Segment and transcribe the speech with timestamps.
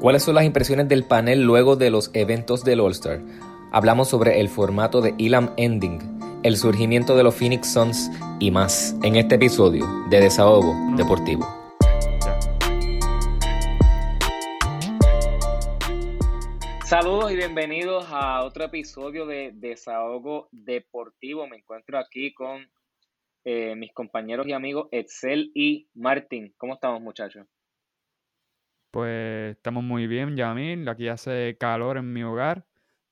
[0.00, 3.20] ¿Cuáles son las impresiones del panel luego de los eventos del All-Star?
[3.72, 5.98] Hablamos sobre el formato de Elam Ending,
[6.44, 8.08] el surgimiento de los Phoenix Suns
[8.38, 11.48] y más en este episodio de Desahogo Deportivo.
[16.84, 21.48] Saludos y bienvenidos a otro episodio de Desahogo Deportivo.
[21.48, 22.70] Me encuentro aquí con
[23.44, 26.54] eh, mis compañeros y amigos Excel y Martín.
[26.56, 27.48] ¿Cómo estamos, muchachos?
[28.90, 30.88] Pues estamos muy bien, Yamil.
[30.88, 32.66] Aquí hace calor en mi hogar,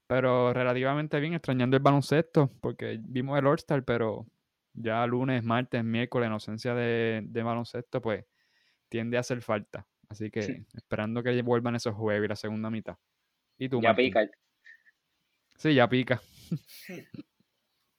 [0.07, 4.27] pero relativamente bien, extrañando el baloncesto, porque vimos el All-Star, pero
[4.73, 8.25] ya lunes, martes, miércoles, en ausencia de, baloncesto, pues
[8.89, 9.87] tiende a hacer falta.
[10.09, 12.97] Así que esperando que vuelvan esos juegos y la segunda mitad.
[13.59, 14.29] ¿Y tú, Ya pica.
[15.57, 16.21] Sí, ya pica.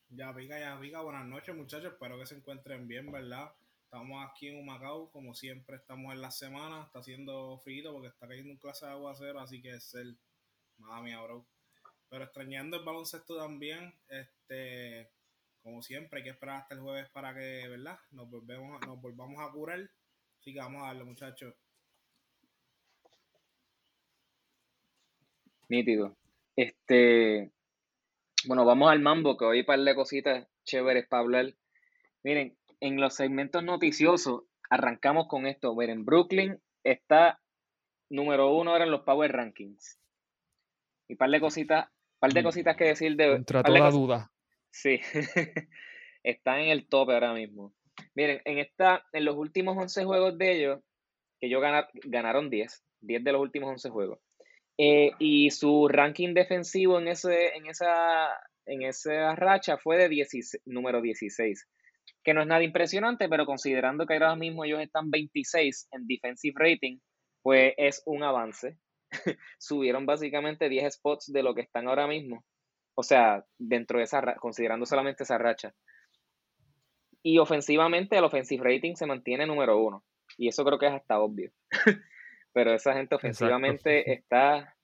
[0.09, 1.01] ya pica, ya pica.
[1.01, 1.93] Buenas noches, muchachos.
[1.93, 3.51] Espero que se encuentren bien, ¿verdad?
[3.87, 8.27] Estamos aquí en Humacao, como siempre estamos en la semana, está haciendo frío porque está
[8.27, 10.19] cayendo un clase de aguacero, así que es el,
[11.01, 11.47] mía, bro.
[12.09, 15.09] Pero extrañando el baloncesto también, este,
[15.63, 17.97] como siempre, hay que esperar hasta el jueves para que, ¿verdad?
[18.11, 19.89] Nos, volvemos, nos volvamos a curar.
[20.37, 21.55] Así que vamos a darle, muchachos.
[25.69, 26.17] Nítido.
[26.57, 27.53] Este,
[28.45, 31.53] bueno, vamos al mambo, que hoy para de cositas chéveres para hablar.
[32.23, 35.75] Miren, en los segmentos noticiosos, arrancamos con esto.
[35.75, 37.39] Ver, en Brooklyn está
[38.09, 39.99] número uno ahora en los Power Rankings.
[41.09, 41.89] Y par de cositas,
[42.19, 42.43] par de mm.
[42.43, 43.31] cositas que decir de.
[43.31, 44.31] Contra toda duda.
[44.71, 44.99] Sí.
[46.23, 47.73] está en el tope ahora mismo.
[48.13, 50.79] Miren, en esta, en los últimos 11 juegos de ellos,
[51.39, 51.61] que ellos
[52.05, 54.19] ganaron 10, 10 de los últimos 11 juegos.
[54.77, 58.29] Eh, y su ranking defensivo en, ese, en, esa,
[58.65, 60.25] en esa racha fue de
[60.65, 61.67] número 16
[62.23, 66.55] que no es nada impresionante, pero considerando que ahora mismo ellos están 26 en defensive
[66.57, 66.99] rating,
[67.41, 68.77] pues es un avance.
[69.59, 72.43] Subieron básicamente 10 spots de lo que están ahora mismo.
[72.95, 75.73] O sea, dentro de esa, considerando solamente esa racha.
[77.23, 80.03] Y ofensivamente, el offensive rating se mantiene número uno.
[80.37, 81.51] Y eso creo que es hasta obvio.
[82.53, 84.75] pero esa gente ofensivamente está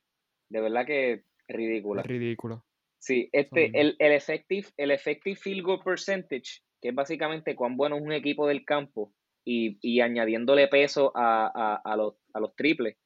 [0.49, 2.03] de verdad que ridícula.
[2.03, 2.63] ridículo.
[2.99, 7.95] Sí, este, el, el, effective, el effective field goal percentage que es básicamente cuán bueno
[7.95, 9.13] es un equipo del campo
[9.45, 12.97] y, añadiéndole peso a, los, a los triples,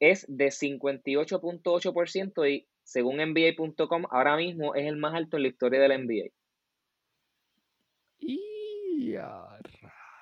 [0.00, 5.78] es de 58.8% y según NBA.com ahora mismo es el más alto en la historia
[5.78, 6.30] de la NBA.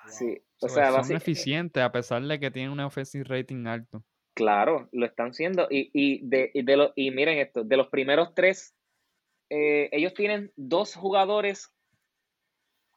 [0.07, 4.03] Sí, o sea, son eficientes a pesar de que tienen un offensive rating alto.
[4.33, 5.65] Claro, lo están haciendo.
[5.69, 8.75] Y, y, de, y, de y miren esto, de los primeros tres,
[9.49, 11.71] eh, ellos tienen dos jugadores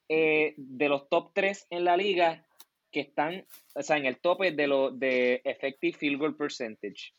[0.08, 2.44] eh, de los top 3 en la liga
[2.90, 3.44] que están,
[3.74, 7.12] o sea, en el tope de lo de effective field goal percentage.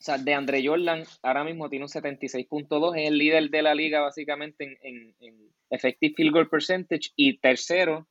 [0.00, 3.74] O sea, de Andre Jordan ahora mismo tiene un 76.2, es el líder de la
[3.74, 5.14] liga básicamente en,
[5.70, 8.08] effective field goal percentage y tercero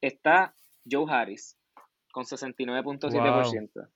[0.00, 0.54] está
[0.88, 1.58] Joe Harris
[2.12, 3.88] con 69.7%.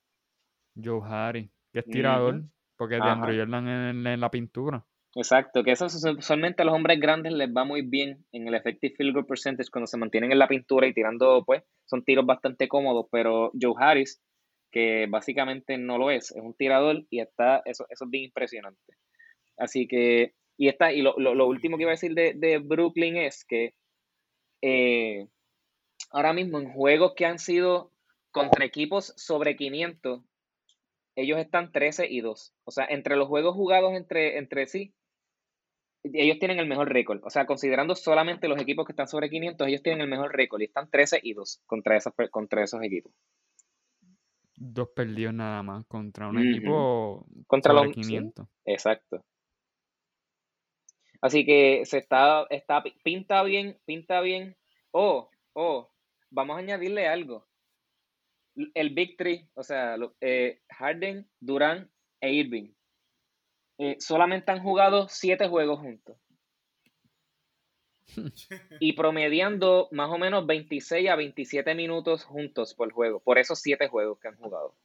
[0.83, 2.43] Joe Harris, que es tirador,
[2.77, 4.85] porque de Andre Jordan en la pintura.
[5.17, 8.95] Exacto, que eso usualmente a los hombres grandes les va muy bien en el effective
[8.97, 12.67] field goal percentage cuando se mantienen en la pintura y tirando, pues, son tiros bastante
[12.67, 14.21] cómodos, pero Joe Harris,
[14.73, 18.95] que básicamente no lo es, es un tirador y está, eso, eso es bien impresionante.
[19.57, 21.15] Así que, y está, y lo,
[21.47, 23.75] último que iba a decir de, Brooklyn es que
[24.63, 25.29] eh,
[26.11, 27.93] ahora mismo en juegos que han sido
[28.33, 30.23] contra equipos sobre 500,
[31.15, 32.53] ellos están 13 y 2.
[32.65, 34.93] O sea, entre los juegos jugados entre, entre sí,
[36.13, 37.21] ellos tienen el mejor récord.
[37.25, 40.61] O sea, considerando solamente los equipos que están sobre 500, ellos tienen el mejor récord
[40.61, 43.13] y están 13 y 2 contra esos, contra esos equipos.
[44.57, 48.47] Dos perdidos nada más contra un equipo contra los 500.
[48.65, 49.25] exacto.
[51.21, 54.57] Así que se está, está, pinta bien, pinta bien.
[54.91, 55.91] Oh, oh,
[56.31, 57.47] vamos a añadirle algo.
[58.75, 61.91] El Big Three, o sea, eh, Harden, Durán
[62.21, 62.75] e Irving
[63.79, 66.17] eh, solamente han jugado siete juegos juntos.
[68.81, 73.89] y promediando más o menos 26 a 27 minutos juntos por juego, por esos siete
[73.89, 74.77] juegos que han jugado.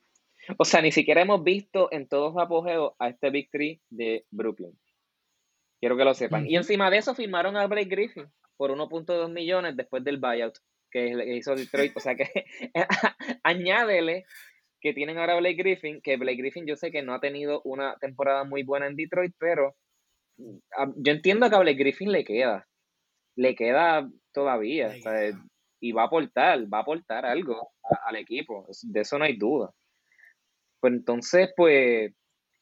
[0.58, 4.78] O sea, ni siquiera hemos visto en todos los apogeos a este Victory de Brooklyn.
[5.80, 6.48] Quiero que lo sepan.
[6.48, 8.28] Y encima de eso firmaron a Blake Griffin
[8.58, 10.58] por 1.2 millones después del buyout
[10.92, 11.96] que hizo Detroit.
[11.96, 12.30] O sea que
[13.44, 14.26] añádele
[14.82, 17.96] que tienen ahora Blake Griffin, que Blake Griffin yo sé que no ha tenido una
[17.98, 19.76] temporada muy buena en Detroit, pero
[20.38, 20.58] mm,
[20.98, 22.68] yo entiendo que a Blake Griffin le queda,
[23.36, 24.96] le queda todavía,
[25.82, 27.72] y va a aportar, va a aportar algo
[28.06, 29.72] al equipo, de eso no hay duda.
[30.80, 32.14] Pues entonces, pues,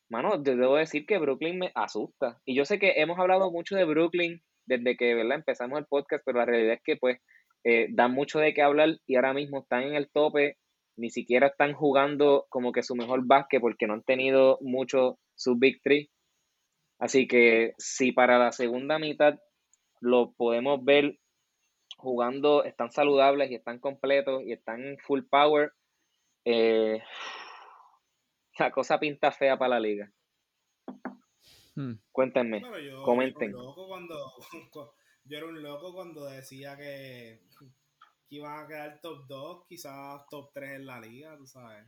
[0.09, 2.39] mano, debo decir que Brooklyn me asusta.
[2.45, 5.37] Y yo sé que hemos hablado mucho de Brooklyn desde que ¿verdad?
[5.37, 7.19] empezamos el podcast, pero la realidad es que pues
[7.63, 10.57] eh, dan mucho de qué hablar y ahora mismo están en el tope,
[10.97, 15.55] ni siquiera están jugando como que su mejor básquet porque no han tenido mucho su
[15.57, 16.09] Big Three.
[16.99, 19.39] Así que si para la segunda mitad
[20.01, 21.19] lo podemos ver
[21.97, 25.71] jugando, están saludables y están completos y están en full power,
[26.45, 27.01] eh,
[28.59, 30.11] la cosa pinta fea para la liga.
[31.75, 31.93] Hmm.
[32.11, 32.63] Cuéntenme,
[33.03, 33.53] comenten.
[35.29, 37.41] Yo era, un loco cuando decía que,
[38.29, 41.85] iban a quedar top 2, quizás top 3 en la liga, tú sabes.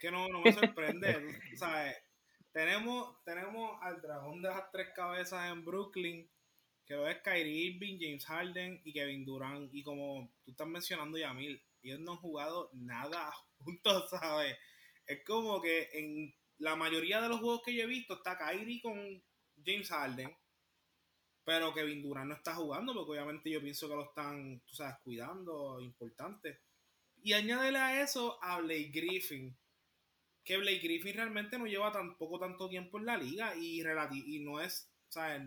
[0.00, 1.14] Que no, no me sorprende,
[1.50, 1.96] tú sabes.
[2.52, 6.28] Tenemos, tenemos al dragón de las tres cabezas en Brooklyn,
[6.84, 9.72] que lo es Kyrie Irving, James Harden y Kevin Durant.
[9.72, 14.56] Y como tú estás mencionando, Yamil, ellos no han jugado nada juntos, ¿sabes?
[15.06, 18.82] Es como que en la mayoría de los juegos que yo he visto está Kyrie
[18.82, 19.22] con
[19.64, 20.36] James Harden,
[21.44, 24.96] pero Kevin Durant no está jugando porque obviamente yo pienso que lo están, tú sabes,
[25.02, 26.60] cuidando, importante.
[27.22, 29.56] Y añádele a eso a Blake Griffin,
[30.44, 34.60] que Blake Griffin realmente no lleva tampoco tanto tiempo en la liga y, y no
[34.60, 35.42] es, ¿sabes?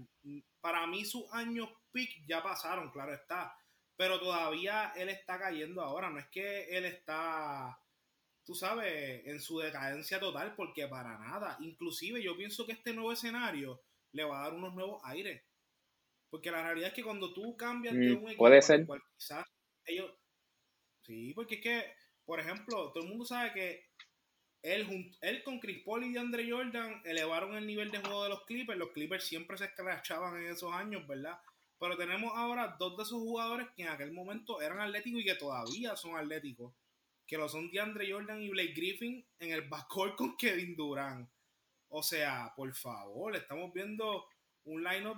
[0.61, 3.57] Para mí sus años peak ya pasaron, claro está,
[3.95, 7.77] pero todavía él está cayendo ahora, no es que él está
[8.45, 11.57] tú sabes, en su decadencia total, porque para nada.
[11.59, 13.81] Inclusive yo pienso que este nuevo escenario
[14.11, 15.43] le va a dar unos nuevos aires.
[16.29, 18.85] Porque la realidad es que cuando tú cambias de un equipo, puede ser.
[19.17, 19.45] quizás
[19.85, 20.11] ellos...
[21.03, 21.93] Sí, porque es que,
[22.25, 23.85] por ejemplo, todo el mundo sabe que
[24.63, 28.43] él, él con Chris Paul y DeAndre Jordan elevaron el nivel de juego de los
[28.45, 28.79] Clippers.
[28.79, 31.39] Los Clippers siempre se escrachaban en esos años, ¿verdad?
[31.79, 35.35] Pero tenemos ahora dos de esos jugadores que en aquel momento eran atléticos y que
[35.35, 36.73] todavía son atléticos
[37.27, 41.29] que lo son DeAndre Jordan y Blake Griffin en el backcourt con Kevin Durant.
[41.89, 44.27] O sea, por favor, estamos viendo
[44.65, 45.17] un lineup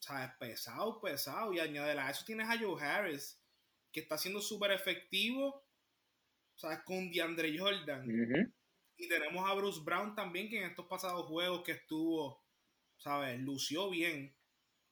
[0.00, 0.30] ¿sabes?
[0.38, 1.52] pesado, pesado.
[1.52, 3.40] Y añade a eso tienes a Joe Harris,
[3.92, 5.64] que está siendo súper efectivo,
[6.56, 6.80] ¿sabes?
[6.84, 8.52] Con DeAndre Jordan.
[8.96, 12.44] Y tenemos a Bruce Brown también, que en estos pasados juegos que estuvo,
[12.98, 13.40] ¿sabes?
[13.40, 14.36] Lució bien.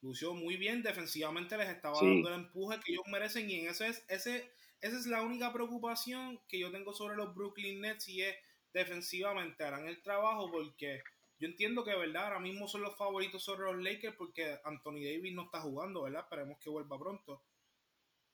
[0.00, 0.84] Lució muy bien.
[0.84, 3.50] Defensivamente les estaba dando el empuje que ellos merecen.
[3.50, 7.80] Y en ese, ese esa es la única preocupación que yo tengo sobre los Brooklyn
[7.80, 8.36] Nets y es
[8.72, 11.02] defensivamente harán el trabajo porque
[11.38, 12.26] yo entiendo que, ¿verdad?
[12.26, 16.22] Ahora mismo son los favoritos sobre los Lakers porque Anthony Davis no está jugando, ¿verdad?
[16.22, 17.44] Esperemos que vuelva pronto.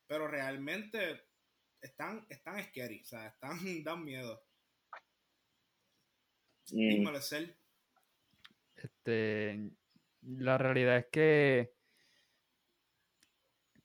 [0.07, 1.23] Pero realmente
[1.81, 4.43] están, están scary, o sea, están, dan miedo.
[6.73, 7.07] Mm.
[8.77, 9.71] Este,
[10.23, 11.75] la realidad es que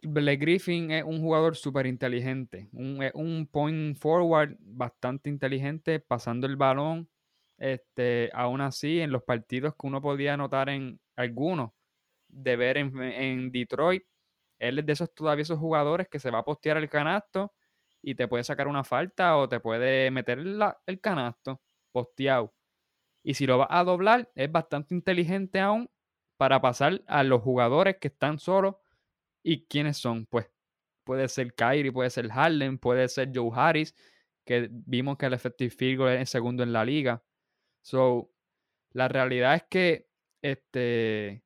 [0.01, 6.55] Blake Griffin es un jugador súper inteligente, un, un, point forward bastante inteligente, pasando el
[6.55, 7.09] balón.
[7.59, 11.71] Este, aún así, en los partidos que uno podía notar en algunos,
[12.29, 14.03] de ver en, Detroit,
[14.59, 17.53] él es de esos todavía esos jugadores que se va a postear el canasto
[18.01, 21.61] y te puede sacar una falta o te puede meter el canasto
[21.91, 22.53] posteado.
[23.23, 25.89] Y si lo va a doblar, es bastante inteligente aún
[26.37, 28.75] para pasar a los jugadores que están solos
[29.43, 30.25] ¿Y quiénes son?
[30.25, 30.49] Pues
[31.03, 33.95] puede ser Kyrie, puede ser Harden, puede ser Joe Harris,
[34.45, 37.23] que vimos que el effective field es el segundo en la liga.
[37.81, 38.31] So,
[38.91, 40.09] la realidad es que
[40.41, 41.43] este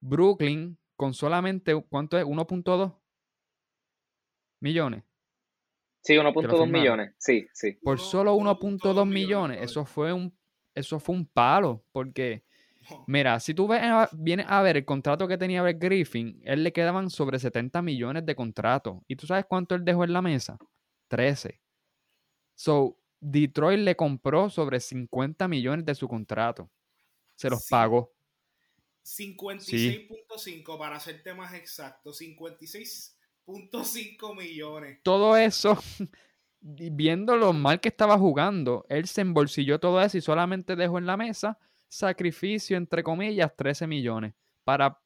[0.00, 2.24] Brooklyn con solamente, ¿cuánto es?
[2.24, 2.92] 1.2
[4.60, 5.04] millones.
[6.02, 7.78] Sí, 1.2 millones, sí, sí.
[7.82, 10.36] Por solo 1.2 millones, eso fue un
[10.74, 12.44] eso fue un palo, porque
[13.06, 13.68] Mira, si tú
[14.12, 18.34] vienes a ver el contrato que tenía Griffin, él le quedaban sobre 70 millones de
[18.34, 19.02] contrato.
[19.08, 20.58] ¿Y tú sabes cuánto él dejó en la mesa?
[21.08, 21.60] 13.
[22.54, 26.68] So, Detroit le compró sobre 50 millones de su contrato.
[27.36, 28.12] Se los pagó.
[29.04, 32.12] 56.5 para hacerte más exacto.
[32.12, 34.98] 56.5 millones.
[35.04, 35.78] Todo eso,
[36.60, 41.06] viendo lo mal que estaba jugando, él se embolsilló todo eso y solamente dejó en
[41.06, 41.56] la mesa
[41.88, 45.00] sacrificio, entre comillas, 13 millones para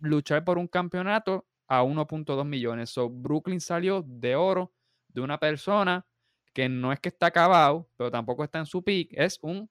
[0.00, 2.88] luchar por un campeonato a 1.2 millones.
[2.88, 4.72] So, Brooklyn salió de oro
[5.08, 6.06] de una persona
[6.52, 9.08] que no es que está acabado, pero tampoco está en su peak.
[9.12, 9.70] Es un,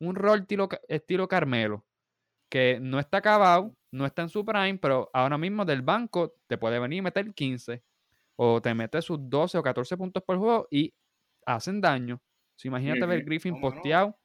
[0.00, 1.86] un rol estilo, estilo Carmelo,
[2.50, 6.58] que no está acabado, no está en su prime, pero ahora mismo del banco te
[6.58, 7.82] puede venir y meter 15
[8.36, 10.94] o te mete sus 12 o 14 puntos por juego y
[11.46, 12.20] hacen daño.
[12.62, 14.18] imagínate ver Griffin posteado.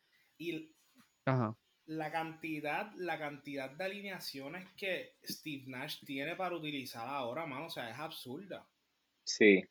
[1.25, 1.55] Ajá
[1.86, 7.69] la cantidad, la cantidad de alineaciones que Steve Nash tiene para utilizar ahora, mano, o
[7.69, 8.67] sea, es absurda.
[9.24, 9.63] Sí.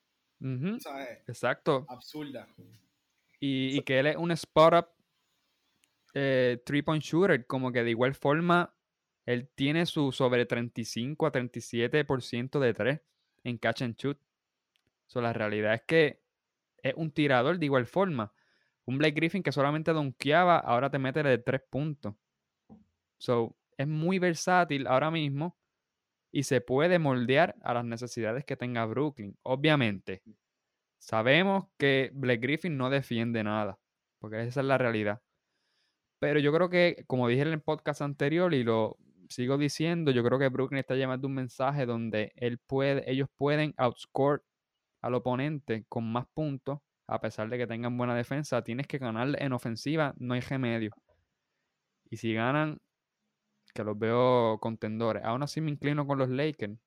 [1.26, 1.86] Exacto.
[1.88, 2.48] Absurda.
[3.40, 4.88] Y, y que él es un spot-up
[6.14, 8.74] eh, three-point shooter, como que de igual forma,
[9.24, 13.00] él tiene su sobre 35 a 37% de 3
[13.44, 14.18] en catch and shoot.
[15.06, 16.22] So, la realidad es que
[16.82, 18.32] es un tirador de igual forma.
[18.84, 22.14] Un Blake Griffin que solamente donkeaba, ahora te mete de 3 puntos.
[23.18, 25.56] So, es muy versátil ahora mismo
[26.32, 29.36] y se puede moldear a las necesidades que tenga Brooklyn.
[29.42, 30.22] Obviamente,
[30.98, 33.78] sabemos que Blake Griffin no defiende nada,
[34.18, 35.20] porque esa es la realidad.
[36.18, 38.96] Pero yo creo que, como dije en el podcast anterior y lo
[39.28, 43.74] sigo diciendo, yo creo que Brooklyn está llevando un mensaje donde él puede, ellos pueden
[43.76, 44.42] outscore
[45.02, 48.62] al oponente con más puntos, a pesar de que tengan buena defensa.
[48.62, 50.92] Tienes que ganar en ofensiva, no hay remedio.
[52.08, 52.78] Y si ganan,
[53.72, 55.22] que los veo contendores.
[55.24, 56.78] Aún así me inclino con los Lakers,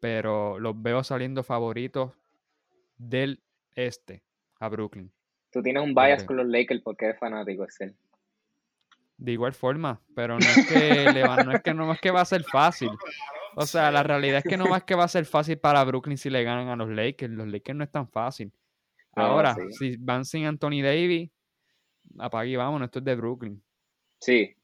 [0.00, 2.12] pero los veo saliendo favoritos
[2.98, 3.42] del
[3.74, 4.22] este
[4.58, 5.12] a Brooklyn.
[5.50, 7.66] Tú tienes un bias con los Lakers porque eres fanático.
[9.16, 12.10] De igual forma, pero no es que le va, no es que no es que
[12.10, 12.90] va a ser fácil.
[13.54, 16.16] O sea, la realidad es que no es que va a ser fácil para Brooklyn
[16.16, 17.32] si le ganan a los Lakers.
[17.32, 18.52] Los Lakers no es tan fácil.
[19.14, 21.30] Ahora, si van sin Anthony Davis,
[22.18, 23.62] apague y vámonos, esto es de Brooklyn.
[24.18, 24.56] Sí,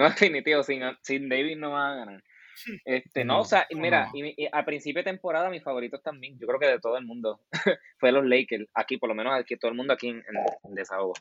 [0.00, 2.22] no, definitivo, sin, sin Davis no van a ganar.
[2.84, 6.58] Este, no, o sea, mira, y, a principio de temporada mis favoritos también, yo creo
[6.58, 7.40] que de todo el mundo,
[7.98, 10.22] fue los Lakers, aquí por lo menos aquí todo el mundo aquí en,
[10.64, 11.14] en, Desahogo.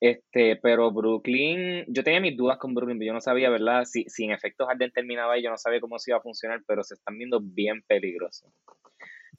[0.00, 3.84] Este, pero Brooklyn, yo tenía mis dudas con Brooklyn, yo no sabía, ¿verdad?
[3.84, 6.60] Si, si en efecto Harden terminaba ahí, yo no sabía cómo se iba a funcionar,
[6.66, 8.50] pero se están viendo bien peligrosos.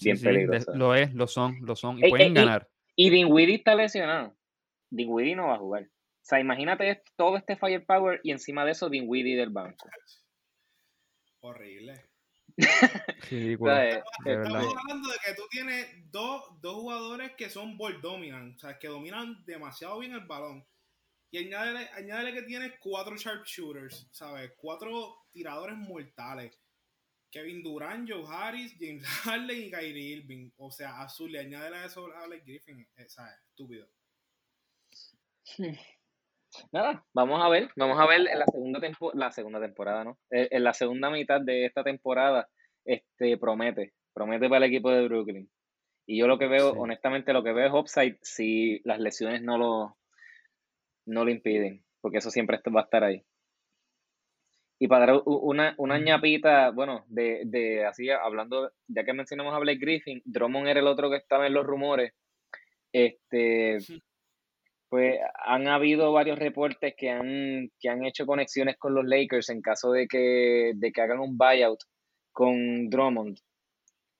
[0.02, 0.76] Bien peligrosos.
[0.76, 2.68] Lo es, lo son, lo son, y pueden ganar.
[2.96, 4.36] Y, y Dinwiddie está lesionado.
[4.90, 5.88] Dinwiddie no va a jugar.
[6.26, 9.88] O sea, imagínate todo este firepower y encima de eso Dinwiddie del banco.
[11.42, 12.04] Horrible.
[13.30, 18.78] Sí, Estamos hablando de que tú tienes dos, jugadores que son ball dominant, o sea,
[18.80, 20.66] que dominan demasiado bien el balón.
[21.32, 24.52] Y añádele, añádele que tienes cuatro sharpshooters, ¿sabes?
[24.58, 26.60] Cuatro tiradores mortales.
[27.32, 30.52] Kevin Durant, Joe Harris, James Harden y Kyrie Irving.
[30.58, 33.36] O sea, azul, le añádele a eso a Alex Griffin, eh, ¿sabes?
[33.50, 33.88] Estúpido.
[36.72, 38.80] Nada, vamos a ver, vamos a ver en la segunda
[39.14, 40.18] la segunda temporada, ¿no?
[40.32, 42.48] Eh, en la segunda mitad de esta temporada,
[42.86, 45.50] este promete, promete para el equipo de Brooklyn.
[46.08, 49.58] Y yo lo que veo, honestamente, lo que veo es upside si las lesiones no
[49.58, 49.98] lo,
[51.06, 53.24] no lo impiden, porque eso siempre va a estar ahí.
[54.78, 59.60] Y para dar una, una ñapita, bueno, de, de así hablando, ya que mencionamos a
[59.60, 62.14] Blake Griffin, Drummond era el otro que estaba en los rumores.
[62.92, 63.78] Este,
[64.90, 69.62] pues han habido varios reportes que han, que han hecho conexiones con los Lakers en
[69.62, 71.80] caso de que, de que hagan un buyout
[72.32, 73.38] con Drummond.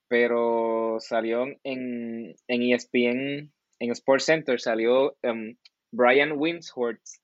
[0.08, 5.56] Pero salió en, en ESPN, en Sports Center, salió um,
[5.92, 7.22] Brian Windhorst,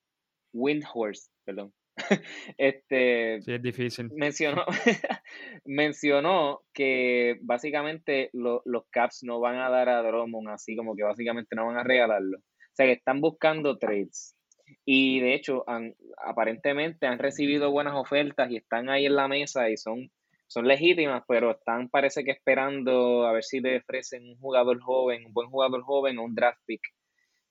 [0.52, 1.72] Windhorst, perdón.
[2.56, 4.10] este sí, es difícil.
[4.14, 4.64] Mencionó,
[5.66, 11.54] mencionó que básicamente los Caps no van a dar a Drummond así como que básicamente
[11.54, 12.38] no van a regalarlo
[12.72, 14.34] o sea, que están buscando trades.
[14.86, 19.68] Y de hecho, han, aparentemente han recibido buenas ofertas y están ahí en la mesa
[19.68, 20.10] y son,
[20.46, 25.26] son legítimas, pero están parece que esperando a ver si le ofrecen un jugador joven,
[25.26, 26.80] un buen jugador joven o un draft pick.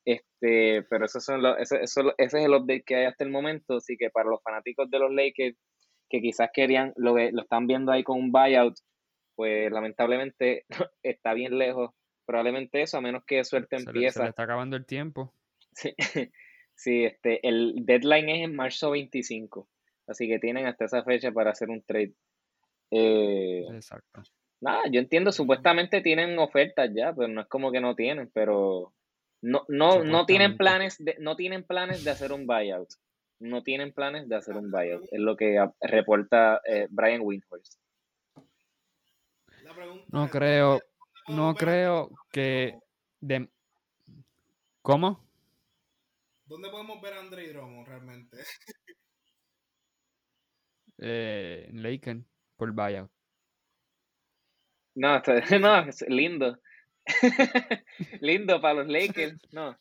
[0.03, 3.75] Este, pero eso son ese, ese es el update que hay hasta el momento.
[3.77, 5.57] Así que para los fanáticos de los Lakers
[6.09, 8.75] que quizás querían, lo, lo están viendo ahí con un buyout,
[9.35, 10.65] pues lamentablemente
[11.03, 11.91] está bien lejos
[12.31, 14.19] probablemente eso, a menos que suerte empiece.
[14.19, 15.33] Se le está acabando el tiempo.
[15.73, 15.93] Sí,
[16.75, 19.67] sí, este, el deadline es en marzo 25,
[20.07, 22.13] así que tienen hasta esa fecha para hacer un trade.
[22.89, 24.23] Eh, Exacto.
[24.61, 28.93] Nada, yo entiendo, supuestamente tienen ofertas ya, pero no es como que no tienen, pero
[29.41, 32.89] no, no, no tienen planes de, no tienen planes de hacer un buyout.
[33.39, 37.81] No tienen planes de hacer un buyout, es lo que reporta eh, Brian Windhorst.
[40.11, 40.81] No creo,
[41.35, 42.79] no creo que...
[43.19, 43.50] De...
[44.81, 45.23] ¿Cómo?
[46.45, 48.38] ¿Dónde podemos ver a Andre Dromo realmente?
[50.97, 53.11] eh, Laken, por buyout.
[54.95, 55.21] No,
[55.61, 56.59] no, es lindo.
[58.21, 59.77] lindo para los Lakers, no.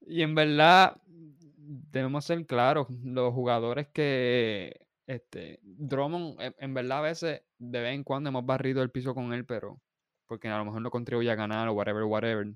[0.00, 7.42] Y en verdad, debemos ser claros, los jugadores que este, Drummond, en, verdad, a veces,
[7.58, 9.80] de vez en cuando hemos barrido el piso con él, pero
[10.26, 12.46] porque a lo mejor no contribuye a ganar o whatever, whatever.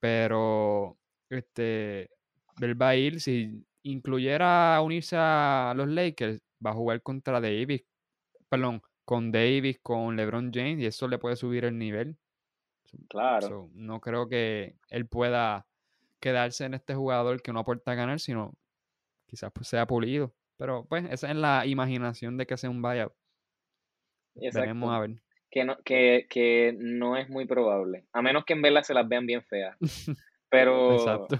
[0.00, 0.98] Pero,
[1.28, 2.10] este,
[2.62, 7.84] él va a ir, si incluyera unirse a los Lakers, va a jugar contra Davis,
[8.48, 12.16] perdón, con Davis, con LeBron James, y eso le puede subir el nivel.
[13.10, 13.68] Claro.
[13.74, 15.66] no creo que él pueda
[16.20, 18.54] quedarse en este jugador que no aporta a ganar, sino
[19.26, 20.34] quizás pues, sea pulido.
[20.58, 23.12] Pero pues esa es la imaginación de que sea un buyout.
[24.34, 25.10] Veremos a ver.
[25.50, 28.04] Que no, que, que no es muy probable.
[28.12, 29.76] A menos que en verla se las vean bien feas.
[30.50, 30.94] Pero.
[30.96, 31.38] Exacto.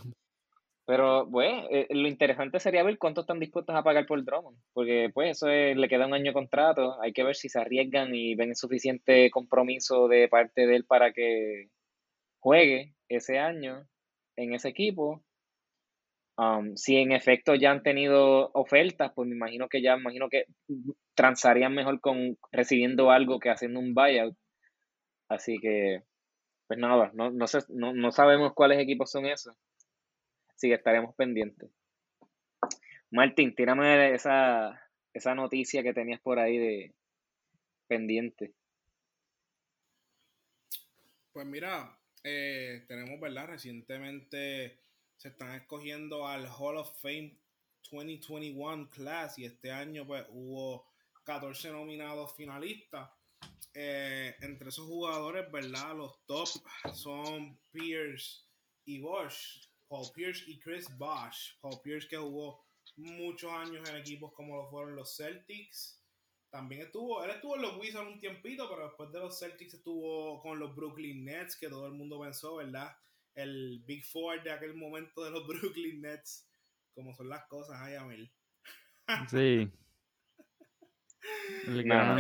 [0.86, 4.56] Pero, pues, eh, lo interesante sería ver cuánto están dispuestos a pagar por Drummond.
[4.72, 6.98] Porque, pues, eso le queda un año de contrato.
[7.02, 11.12] Hay que ver si se arriesgan y ven suficiente compromiso de parte de él para
[11.12, 11.68] que
[12.40, 13.86] juegue ese año
[14.36, 15.22] en ese equipo.
[16.38, 20.44] Um, si en efecto ya han tenido ofertas, pues me imagino que ya, imagino que
[21.14, 24.36] transarían mejor con recibiendo algo que haciendo un buyout.
[25.28, 26.04] Así que,
[26.68, 29.56] pues nada, no, no, sé, no, no sabemos cuáles equipos son esos.
[30.54, 31.70] Así que estaremos pendientes.
[33.10, 34.80] Martín, tírame esa,
[35.12, 36.94] esa noticia que tenías por ahí de
[37.88, 38.52] pendiente.
[41.32, 43.48] Pues mira, eh, tenemos, ¿verdad?
[43.48, 44.78] Recientemente
[45.18, 47.36] se están escogiendo al Hall of Fame
[47.90, 50.86] 2021 Class y este año pues hubo
[51.24, 53.10] 14 nominados finalistas.
[53.74, 55.96] Eh, entre esos jugadores, ¿verdad?
[55.96, 56.48] Los top
[56.94, 58.44] son Pierce
[58.84, 59.68] y Bosch.
[59.88, 61.58] Paul Pierce y Chris Bosch.
[61.60, 62.64] Paul Pierce que jugó
[62.96, 66.00] muchos años en equipos como lo fueron los Celtics.
[66.50, 70.40] También estuvo, él estuvo en los Wizards un tiempito, pero después de los Celtics estuvo
[70.40, 72.96] con los Brooklyn Nets, que todo el mundo pensó, ¿verdad?
[73.38, 76.48] El Big Four de aquel momento de los Brooklyn Nets,
[76.92, 78.30] como son las cosas, ay, Amel.
[79.30, 79.70] Sí.
[81.66, 82.18] El gran,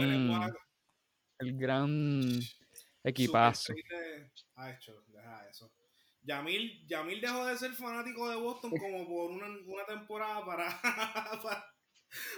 [1.38, 2.40] el gran
[3.04, 3.72] equipazo.
[4.56, 5.72] Ha hecho, deja eso.
[6.22, 10.80] Yamil, Yamil dejó de ser fanático de Boston como por una, una temporada para,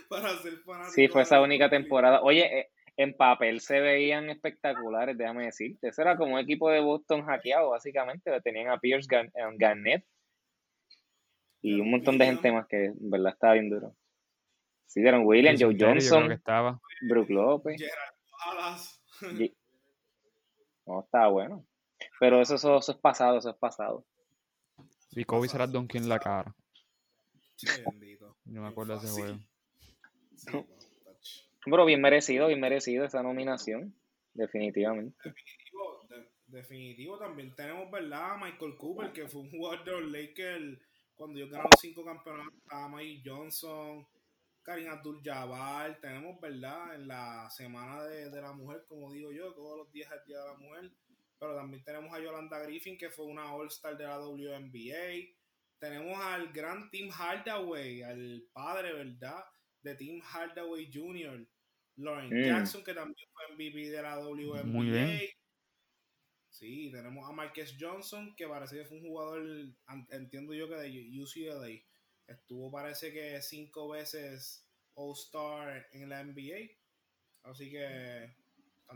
[0.08, 0.92] para, ser fanático.
[0.92, 2.20] Sí, fue esa única temporada.
[2.22, 5.88] Oye, eh, en papel se veían espectaculares, déjame decirte.
[5.88, 8.30] Ese era como un equipo de Boston hackeado, básicamente.
[8.42, 10.04] Tenían a Pierce eh, Garnett
[11.62, 13.94] y un montón de gente más que en verdad estaba bien duro.
[14.86, 16.80] Sí, dieron William, Joe Johnson, estaba.
[17.08, 17.80] Brook López.
[20.86, 21.66] No, estaba bueno.
[22.18, 24.04] Pero eso, eso, es pasado, eso es pasado.
[25.12, 26.54] Y Kobe será Donkey en la cara.
[28.46, 29.38] No me acuerdo de ese juego.
[31.64, 33.94] Pero bien merecido, bien merecido esa nominación.
[34.32, 35.16] Definitivamente.
[35.24, 36.08] Definitivo,
[36.46, 38.36] definitivo también tenemos, ¿verdad?
[38.36, 40.78] Michael Cooper, que fue un jugador de Lakers
[41.14, 42.52] cuando yo ganaron cinco campeonatos.
[42.90, 44.06] Mike Johnson,
[44.62, 46.00] Karim Abdul-Jabbar.
[46.00, 46.94] Tenemos, ¿verdad?
[46.94, 50.26] En la semana de, de la mujer, como digo yo, todos los días es el
[50.26, 50.90] día de la mujer
[51.40, 55.34] pero también tenemos a Yolanda Griffin, que fue una All-Star de la WNBA.
[55.78, 59.42] Tenemos al gran Tim Hardaway, al padre, ¿verdad?
[59.82, 61.46] De Tim Hardaway Jr.
[61.96, 62.44] Lauren mm.
[62.44, 64.62] Jackson, que también fue MVP de la WNBA.
[64.64, 65.20] Muy bien.
[66.50, 69.42] Sí, tenemos a Marcus Johnson, que parece que fue un jugador,
[70.10, 71.80] entiendo yo que de UCLA.
[72.26, 76.70] Estuvo, parece que cinco veces All-Star en la NBA.
[77.44, 78.34] Así que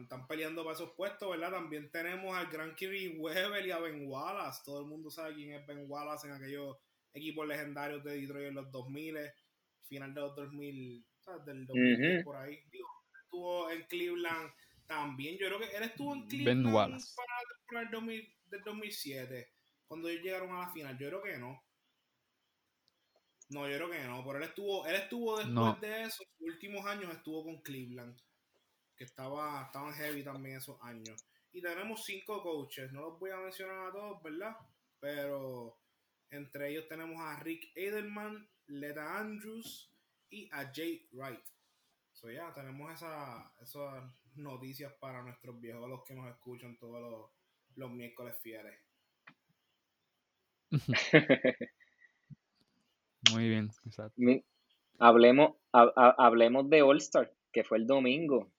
[0.02, 1.52] están, peleando para esos puestos, ¿verdad?
[1.52, 4.62] También tenemos al gran Kirby Weber y a Ben Wallace.
[4.64, 6.76] Todo el mundo sabe quién es Ben Wallace en aquellos
[7.12, 9.16] equipos legendarios de Detroit en los 2000,
[9.84, 11.44] final de los 2000, ¿sabes?
[11.44, 12.62] Del 2000 por ahí.
[13.24, 14.50] estuvo en Cleveland
[14.86, 15.38] también.
[15.38, 16.72] Yo creo que él estuvo en Cleveland
[17.66, 19.48] para, el 2000, del 2007,
[19.86, 20.98] cuando ellos llegaron a la final.
[20.98, 21.62] Yo creo que no.
[23.50, 27.12] No, yo creo que no, pero él estuvo, él estuvo después de eso, últimos años
[27.12, 28.18] estuvo con Cleveland
[28.96, 31.24] que estaba, estaban heavy también esos años.
[31.52, 34.56] Y tenemos cinco coaches, no los voy a mencionar a todos, ¿verdad?
[34.98, 35.78] Pero
[36.30, 39.92] entre ellos tenemos a Rick Edelman, Leta Andrews
[40.30, 41.44] y a Jay Wright.
[42.12, 47.30] So ya, tenemos esa, esas noticias para nuestros viejos, los que nos escuchan todos los,
[47.76, 48.78] los miércoles fieles.
[53.32, 54.20] Muy bien, exacto.
[54.98, 58.52] Hablemos, hablemos de All Star, que fue el domingo.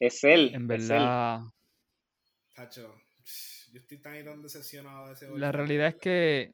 [0.00, 0.54] Es él.
[0.54, 1.42] En verdad.
[2.54, 2.94] Tacho,
[3.72, 6.52] yo estoy tan decepcionado de ese La realidad es que.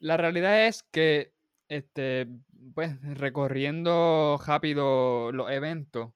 [0.00, 1.32] La realidad es que,
[1.68, 2.28] este,
[2.74, 6.12] pues, recorriendo rápido los eventos,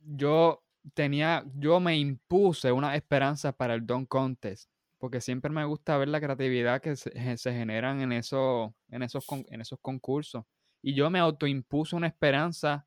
[0.00, 5.96] yo tenía, yo me impuse una esperanza para el Don Contest, porque siempre me gusta
[5.98, 10.44] ver la creatividad que se, se generan en, eso, en, esos, en esos concursos.
[10.82, 12.86] Y yo me autoimpuse una esperanza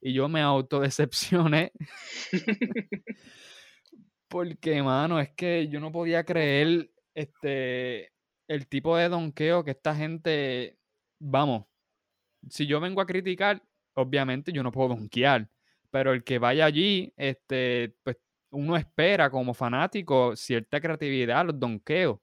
[0.00, 1.72] y yo me autodecepcioné.
[4.28, 8.12] Porque, mano, es que yo no podía creer este,
[8.50, 10.76] el tipo de donqueo que esta gente,
[11.20, 11.66] vamos,
[12.48, 13.62] si yo vengo a criticar,
[13.94, 15.48] obviamente yo no puedo donkear,
[15.88, 18.16] pero el que vaya allí, este, pues
[18.50, 22.18] uno espera como fanático cierta creatividad, los donkeos.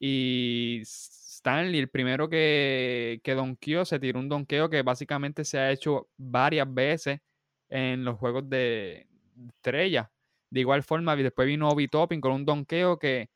[0.00, 5.70] Y Stanley, el primero que, que donkeó, se tiró un donqueo que básicamente se ha
[5.70, 7.20] hecho varias veces
[7.68, 9.06] en los juegos de
[9.50, 10.10] estrella.
[10.50, 13.30] De igual forma, después vino Obi Topping con un donqueo que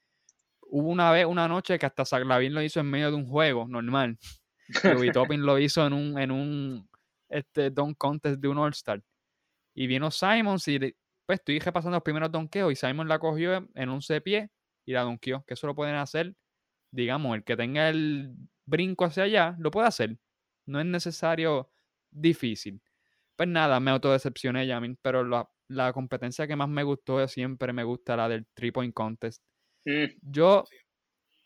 [0.70, 3.66] hubo una vez, una noche que hasta Saglavin lo hizo en medio de un juego
[3.68, 4.18] normal.
[4.84, 6.88] Obi Topping lo hizo en un, en un
[7.28, 9.02] este, don contest de un All-Star.
[9.74, 10.78] Y vino Simons y
[11.26, 14.50] pues estoy repasando los primeros donkeos y Simon la cogió en un pie
[14.84, 15.44] y la donkeó.
[15.46, 16.34] Que eso lo pueden hacer,
[16.90, 18.34] digamos, el que tenga el
[18.66, 20.18] brinco hacia allá, lo puede hacer.
[20.66, 21.70] No es necesario
[22.10, 22.82] difícil.
[23.36, 27.84] Pues nada, me autodecepcioné, Yamin, pero la, la competencia que más me gustó siempre me
[27.84, 29.42] gusta la del three point contest.
[29.84, 30.04] Mm.
[30.22, 30.64] Yo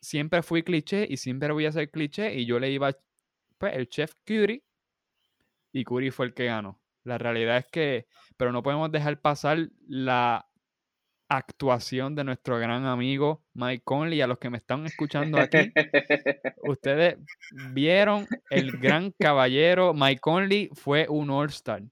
[0.01, 2.93] siempre fui cliché y siempre voy a ser cliché y yo le iba
[3.59, 4.63] pues el chef Curry
[5.73, 6.81] y Curry fue el que ganó.
[7.05, 10.49] La realidad es que, pero no podemos dejar pasar la
[11.29, 14.21] actuación de nuestro gran amigo Mike Conley.
[14.21, 15.73] A los que me están escuchando aquí,
[16.63, 17.17] ustedes
[17.73, 21.83] vieron el gran caballero Mike Conley fue un All-Star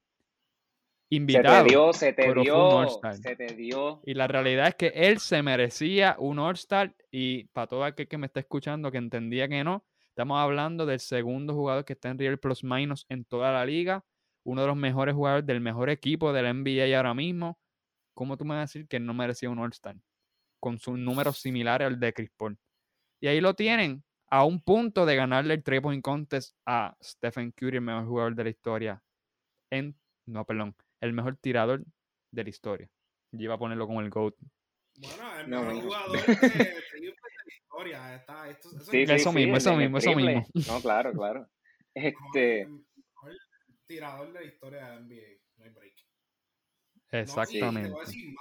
[1.11, 1.57] invitado.
[1.57, 4.01] Se te dio, se te dio, se te dio.
[4.05, 8.17] Y la realidad es que él se merecía un All-Star y para todo aquel que
[8.17, 12.17] me está escuchando que entendía que no, estamos hablando del segundo jugador que está en
[12.17, 14.05] Real Plus Minus en toda la liga,
[14.43, 17.59] uno de los mejores jugadores del mejor equipo de la NBA ahora mismo.
[18.13, 19.97] ¿Cómo tú me vas a decir que no merecía un All-Star?
[20.59, 22.57] Con sus números similares al de Chris Paul.
[23.19, 27.51] Y ahí lo tienen, a un punto de ganarle el 3 point contest a Stephen
[27.51, 29.03] Curry, el mejor jugador de la historia.
[29.69, 29.95] En,
[30.25, 31.83] no, perdón, el mejor tirador
[32.31, 32.89] de la historia.
[33.31, 34.35] Yo iba a ponerlo como el GOAT.
[34.97, 38.15] Bueno, el mejor jugador de, la historia.
[38.15, 40.45] Está, esto, eso, sí, eso mismo, eso mismo, eso mismo.
[40.67, 41.47] No, claro, claro.
[41.93, 42.61] Este...
[42.61, 43.37] El mejor
[43.85, 45.41] tirador de la historia de NBA.
[45.57, 46.01] No hay break.
[47.11, 47.89] Exactamente.
[47.89, 48.33] No, decir,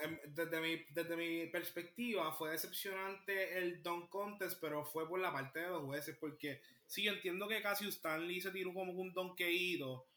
[0.00, 5.32] em, desde, mi, desde mi perspectiva fue decepcionante el Don Contest, pero fue por la
[5.32, 9.12] parte de los jueces, porque sí, yo entiendo que casi Stanley se tiró como un
[9.12, 10.08] donkeído,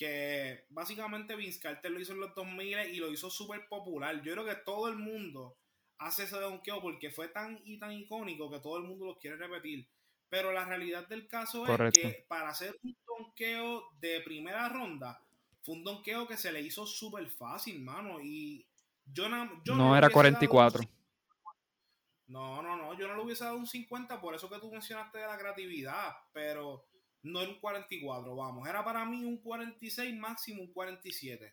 [0.00, 4.22] que básicamente Vince Carter lo hizo en los 2000 y lo hizo súper popular.
[4.22, 5.58] Yo creo que todo el mundo
[5.98, 9.36] hace ese donkeo porque fue tan y tan icónico que todo el mundo lo quiere
[9.36, 9.86] repetir.
[10.30, 15.22] Pero la realidad del caso es que para hacer un donkeo de primera ronda,
[15.60, 18.22] fue un donkeo que se le hizo súper fácil, mano.
[18.22, 18.64] Y
[19.04, 19.28] yo,
[19.64, 20.82] yo no, era 44.
[22.28, 25.18] No, no, no, yo no le hubiese dado un 50, por eso que tú mencionaste
[25.18, 26.86] de la creatividad, pero
[27.22, 28.68] no era un 44, vamos.
[28.68, 31.52] Era para mí un 46, máximo un 47.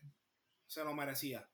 [0.66, 1.48] Se lo merecía.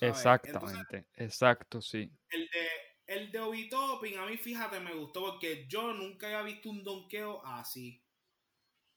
[0.00, 2.10] Exactamente, exacto, sí.
[2.28, 2.68] El de,
[3.06, 6.84] el de Obi Topping, a mí fíjate, me gustó porque yo nunca había visto un
[6.84, 8.02] donqueo así.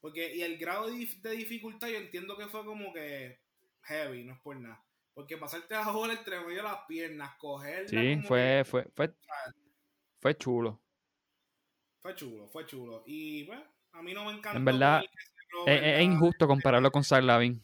[0.01, 3.39] Porque, y el grado de, dificultad, yo entiendo que fue como que
[3.83, 4.83] heavy, no es por nada.
[5.13, 7.89] Porque pasarte a jugar entre medio de las piernas, coger.
[7.89, 9.13] Sí, fue, fue, fue,
[10.19, 10.81] fue chulo.
[12.01, 13.03] Fue chulo, fue chulo.
[13.05, 14.57] Y bueno, a mí no me encanta.
[14.57, 15.03] En verdad,
[15.65, 17.61] es, injusto compararlo con Sarlavin.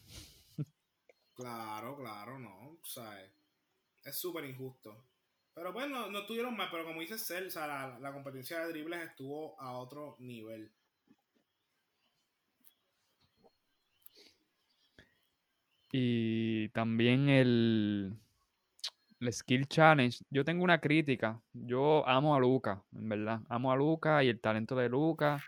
[1.34, 2.78] Claro, claro, no.
[2.80, 3.22] O sea,
[4.04, 5.04] es súper injusto.
[5.54, 8.68] Pero bueno, no, estuvieron mal, pero como dice Cel, o sea, la, la, competencia de
[8.68, 10.70] dribles estuvo a otro nivel.
[15.92, 18.18] Y también el,
[19.20, 21.40] el Skill Challenge, yo tengo una crítica.
[21.52, 23.40] Yo amo a Luca, en verdad.
[23.48, 25.42] Amo a Luca y el talento de Luca.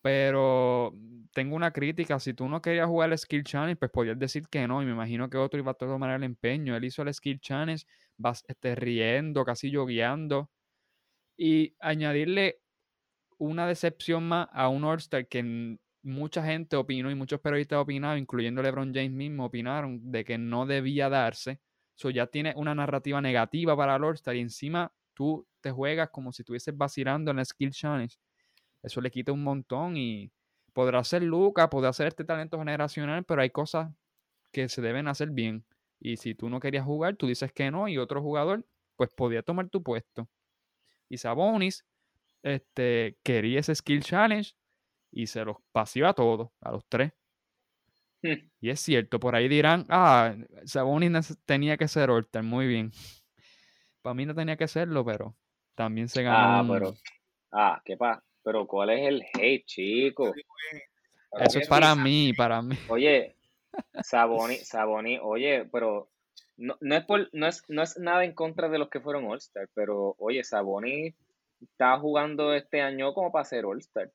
[0.00, 0.94] Pero
[1.32, 2.20] tengo una crítica.
[2.20, 4.82] Si tú no querías jugar el Skill Challenge, pues podías decir que no.
[4.82, 6.76] Y me imagino que otro iba a tomar el empeño.
[6.76, 7.84] Él hizo el Skill Challenge,
[8.16, 10.50] vas este, riendo, casi yogueando.
[11.36, 12.60] Y añadirle
[13.38, 18.62] una decepción más a un All-Star que mucha gente opinó y muchos periodistas opinaron, incluyendo
[18.62, 21.60] LeBron James mismo, opinaron de que no debía darse
[21.98, 26.32] So ya tiene una narrativa negativa para el All-Star y encima tú te juegas como
[26.32, 28.16] si estuvieses vacilando en la Skill Challenge.
[28.84, 30.30] Eso le quita un montón y
[30.72, 33.92] podrá ser Luca, podrá ser este talento generacional, pero hay cosas
[34.52, 35.64] que se deben hacer bien.
[35.98, 39.42] Y si tú no querías jugar, tú dices que no y otro jugador, pues podía
[39.42, 40.28] tomar tu puesto.
[41.08, 41.84] Y Sabonis
[42.44, 44.52] este, quería ese Skill Challenge
[45.10, 47.10] y se los paseó a todos, a los tres.
[48.22, 48.32] Hmm.
[48.60, 52.90] Y es cierto, por ahí dirán, ah, Sabonis tenía que ser Orter, muy bien.
[54.02, 55.36] Para mí no tenía que serlo, pero
[55.74, 56.72] también se ganó.
[56.72, 56.94] Ah, pero,
[57.52, 58.24] ah, qué pasa.
[58.42, 60.32] Pero ¿cuál es el hate, chico?
[61.38, 62.76] Eso es para mí, para mí.
[62.88, 63.36] Oye,
[64.02, 66.10] Sabonis, Sabonis, oye, pero
[66.56, 69.26] no, no, es por, no, es, no es nada en contra de los que fueron
[69.26, 71.14] All-Star, pero oye, Sabonis
[71.60, 74.10] está jugando este año como para ser All-Star.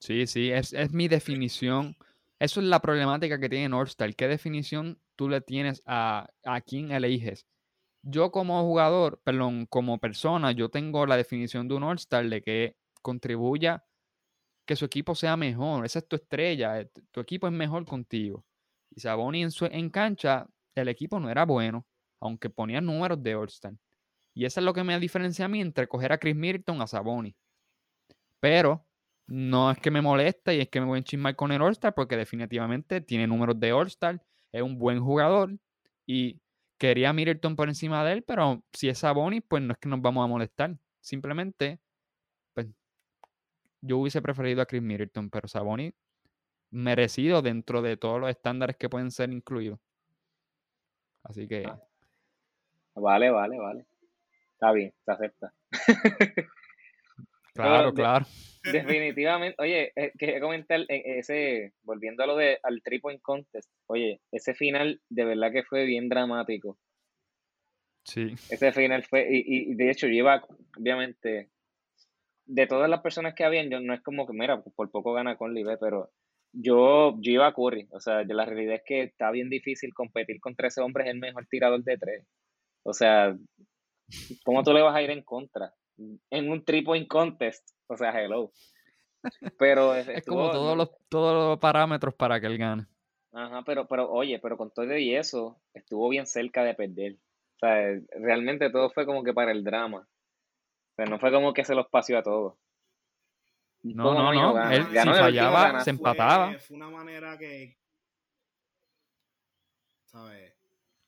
[0.00, 1.96] Sí, sí, es, es mi definición
[2.38, 4.14] eso es la problemática que tiene Northstar.
[4.14, 7.46] ¿Qué definición tú le tienes a, a quién eliges?
[8.02, 12.76] Yo como jugador, perdón, como persona, yo tengo la definición de un All-Star de que
[13.02, 13.84] contribuya
[14.66, 15.84] que su equipo sea mejor.
[15.84, 16.80] Esa es tu estrella.
[16.80, 18.44] eh, Tu equipo es mejor contigo.
[18.90, 21.86] Y Saboni en, su, en cancha, el equipo no era bueno,
[22.20, 23.74] aunque ponía números de All-Star.
[24.34, 26.86] Y eso es lo que me diferencia a mí entre coger a Chris Middleton a
[26.86, 27.34] Saboni.
[28.40, 28.86] Pero
[29.28, 31.94] no es que me moleste y es que me voy a enchismar con el All-Star
[31.94, 35.52] porque definitivamente tiene números de All-Star, es un buen jugador
[36.06, 36.40] y
[36.78, 39.88] quería a Middleton por encima de él, pero si es Saboni, pues no es que
[39.88, 40.76] nos vamos a molestar.
[41.00, 41.78] Simplemente,
[42.54, 42.66] pues
[43.82, 45.92] yo hubiese preferido a Chris Middleton, pero Saboni
[46.70, 49.78] merecido dentro de todos los estándares que pueden ser incluidos.
[51.22, 51.82] Así que Ah.
[52.94, 53.86] Vale, vale, vale.
[54.54, 55.54] Está bien, se acepta.
[57.66, 58.26] claro, claro.
[58.64, 63.70] Definitivamente, oye, eh, quería comentar eh, ese, volviendo a lo de al three point contest,
[63.86, 66.78] oye, ese final de verdad que fue bien dramático.
[68.04, 68.34] Sí.
[68.50, 70.42] Ese final fue, y, y de hecho, yo iba,
[70.78, 71.50] obviamente,
[72.46, 75.36] de todas las personas que habían, yo no es como que, mira, por poco gana
[75.36, 76.10] Conley, ve, pero
[76.52, 80.40] yo, yo iba a Curry, o sea, la realidad es que está bien difícil competir
[80.40, 82.26] contra ese hombre, es el mejor tirador de tres.
[82.84, 83.36] O sea,
[84.44, 85.72] ¿cómo tú le vas a ir en contra?
[86.30, 88.52] En un three point contest, o sea, hello.
[89.58, 92.86] Pero Es estuvo- como todos los, todos los parámetros para que él gane.
[93.32, 97.14] Ajá, pero, pero oye, pero con todo y eso, estuvo bien cerca de perder.
[97.56, 99.98] O sea, realmente todo fue como que para el drama.
[99.98, 102.54] O sea, no fue como que se los paseó a todos.
[103.82, 105.80] No, no, no, él Ganó si fallaba, gana.
[105.80, 106.48] se empataba.
[106.50, 107.76] Fue, fue una manera que.
[110.06, 110.54] ¿Sabes?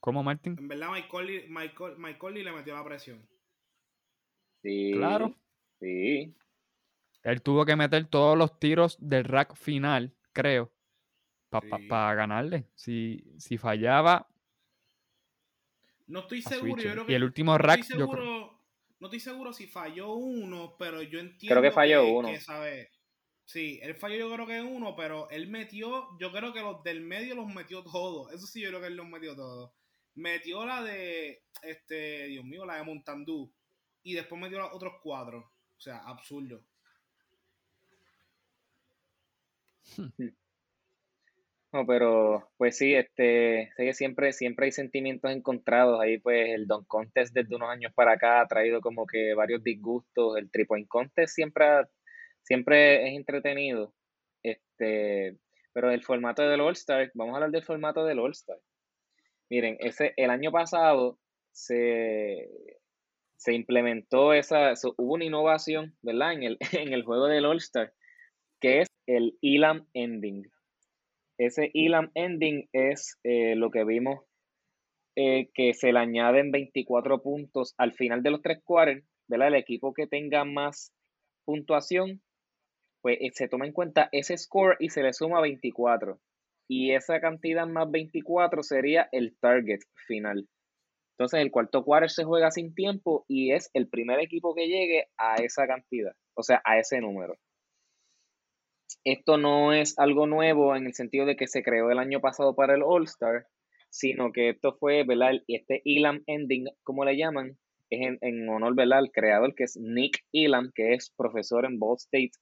[0.01, 0.57] ¿Cómo, Martín?
[0.59, 3.27] En verdad, Mike Conley le metió la presión.
[4.63, 5.35] Sí, Claro.
[5.81, 6.35] Sí.
[7.23, 10.73] Él tuvo que meter todos los tiros del rack final, creo,
[11.51, 11.87] para Sí.
[12.17, 12.71] ganarle.
[12.75, 14.29] Si, si fallaba,
[16.07, 16.83] No estoy seguro.
[16.83, 18.61] Yo creo Y que, el último no rack, estoy yo seguro, creo.
[18.99, 22.29] no estoy seguro si falló uno, pero yo entiendo que falló uno.
[22.29, 22.91] que, ¿sabe?
[23.45, 27.01] Sí, él falló yo creo que uno, pero él metió, yo creo que los del
[27.01, 28.33] medio los metió todos.
[28.33, 29.73] Eso sí, yo creo que él los metió todos.
[30.15, 33.53] Metió la de, este, Dios mío, la de Montandú.
[34.03, 35.39] Y después metió los otros cuatro.
[35.77, 36.63] O sea, absurdo.
[41.73, 46.01] No, pero pues sí, este, sé que siempre, siempre hay sentimientos encontrados.
[46.01, 49.63] Ahí pues el Don Contest desde unos años para acá ha traído como que varios
[49.63, 50.37] disgustos.
[50.37, 51.89] El Three Point Contest siempre, ha-
[52.43, 53.95] siempre es entretenido.
[54.43, 55.39] Este,
[55.73, 58.59] pero el formato del All-Star, vamos a hablar del formato del All-Star.
[59.51, 61.19] Miren, ese, el año pasado
[61.53, 62.80] se,
[63.41, 66.35] se implementó esa, hubo una innovación, ¿verdad?
[66.35, 67.93] En el, en el juego del All-Star,
[68.61, 70.47] que es el Elam Ending.
[71.39, 74.21] Ese Elam Ending es eh, lo que vimos
[75.17, 79.49] eh, que se le añaden 24 puntos al final de los tres quarters, ¿verdad?
[79.49, 80.93] El equipo que tenga más
[81.47, 82.21] puntuación,
[83.01, 86.21] pues eh, se toma en cuenta ese score y se le suma 24.
[86.69, 90.47] Y esa cantidad más 24 sería el target final.
[91.21, 95.09] Entonces el cuarto quarter se juega sin tiempo y es el primer equipo que llegue
[95.19, 97.37] a esa cantidad, o sea, a ese número.
[99.05, 102.55] Esto no es algo nuevo en el sentido de que se creó el año pasado
[102.55, 103.45] para el All-Star,
[103.91, 105.33] sino que esto fue, ¿verdad?
[105.47, 107.59] Este Elam Ending, como le llaman,
[107.91, 109.01] es en, en honor, ¿verdad?
[109.01, 112.33] Al creador que es Nick Elam, que es profesor en Ball State.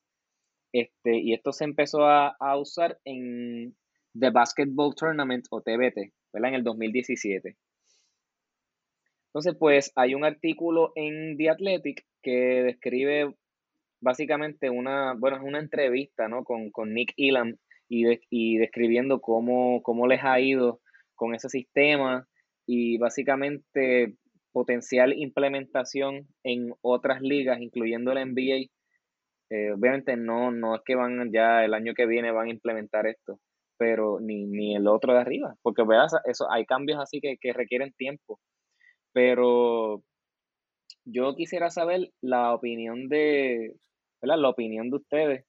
[0.73, 3.75] Este, y esto se empezó a, a usar en
[4.17, 6.51] The Basketball Tournament o TBT, ¿verdad?
[6.51, 7.57] En el 2017.
[9.39, 13.37] Entonces, pues hay un artículo en The Athletic que describe
[14.01, 16.43] básicamente una, bueno, es una entrevista, ¿no?
[16.43, 17.55] Con, con Nick Elam
[17.89, 20.81] y, y describiendo cómo, cómo les ha ido
[21.15, 22.27] con ese sistema
[22.67, 24.17] y básicamente
[24.51, 28.67] potencial implementación en otras ligas, incluyendo la NBA.
[29.51, 33.07] Eh, obviamente no, no es que van ya el año que viene van a implementar
[33.07, 33.39] esto,
[33.77, 37.53] pero ni, ni el otro de arriba, porque veas, eso, hay cambios así que, que
[37.53, 38.41] requieren tiempo.
[39.19, 40.05] Pero
[41.05, 43.75] yo quisiera saber la opinión de,
[44.23, 44.39] ¿verdad?
[44.39, 45.45] La opinión de ustedes.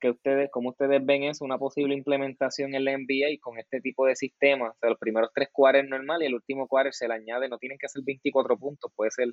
[0.00, 1.44] Que, ustedes, ¿Cómo ustedes ven eso?
[1.44, 4.70] Una posible implementación en la NBA con este tipo de sistema.
[4.70, 7.58] O sea, los primeros tres quarters normal y el último quarter se le añade, no
[7.58, 9.28] tienen que ser 24 puntos, puede ser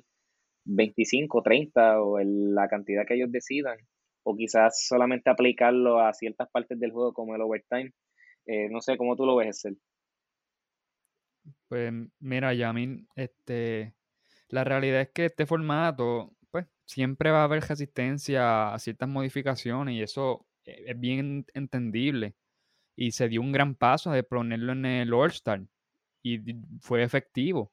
[0.66, 3.78] 25, 30 o la cantidad que ellos decidan.
[4.22, 7.90] O quizás solamente aplicarlo a ciertas partes del juego como el overtime.
[8.44, 9.78] Eh, no sé cómo tú lo ves, Excel.
[11.68, 13.94] Pues mira, Yamin, este,
[14.48, 19.94] la realidad es que este formato, pues siempre va a haber resistencia a ciertas modificaciones
[19.94, 22.34] y eso eh, es bien entendible.
[22.96, 25.62] y se dio un gran paso de ponerlo en el All-Star
[26.22, 26.40] y
[26.80, 27.72] fue efectivo.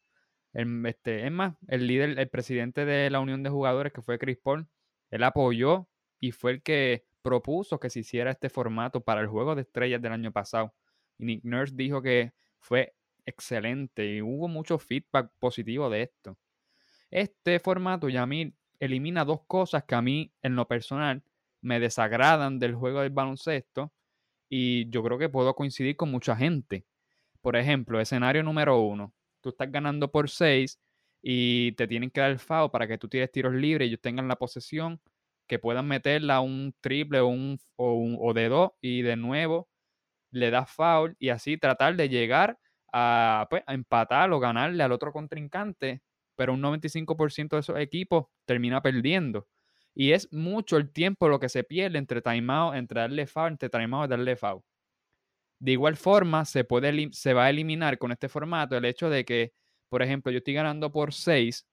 [0.53, 4.37] Este, es más, el líder, el presidente de la Unión de Jugadores, que fue Chris
[4.41, 4.67] Paul,
[5.11, 9.55] él apoyó y fue el que propuso que se hiciera este formato para el Juego
[9.55, 10.73] de Estrellas del año pasado.
[11.17, 12.95] Y Nick Nurse dijo que fue
[13.27, 16.37] excelente y hubo mucho feedback positivo de esto.
[17.11, 21.23] Este formato, Yamil, elimina dos cosas que a mí, en lo personal,
[21.61, 23.93] me desagradan del juego del baloncesto
[24.49, 26.85] y yo creo que puedo coincidir con mucha gente.
[27.41, 30.79] Por ejemplo, escenario número uno, tú estás ganando por seis
[31.21, 32.39] y te tienen que dar el
[32.71, 35.01] para que tú tires tiros libres y ellos tengan la posesión,
[35.47, 39.69] que puedan meterla un triple o, un, o, un, o de dos y de nuevo
[40.31, 42.59] le das foul y así tratar de llegar
[42.93, 46.01] a, pues, empatar o ganarle al otro contrincante,
[46.35, 49.47] pero un 95% de esos equipos termina perdiendo.
[49.95, 53.69] Y es mucho el tiempo lo que se pierde entre timeout, entre darle foul, entre
[53.69, 54.61] timeout y darle foul.
[55.59, 59.25] De igual forma, se, puede, se va a eliminar con este formato el hecho de
[59.25, 59.53] que,
[59.89, 61.65] por ejemplo, yo estoy ganando por 6,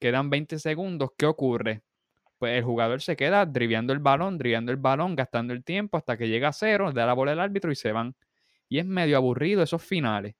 [0.00, 1.82] quedan 20 segundos, ¿qué ocurre?
[2.38, 6.16] Pues el jugador se queda driviando el balón, driviando el balón, gastando el tiempo hasta
[6.16, 8.16] que llega a cero, da la bola al árbitro y se van.
[8.68, 10.34] Y es medio aburrido esos finales.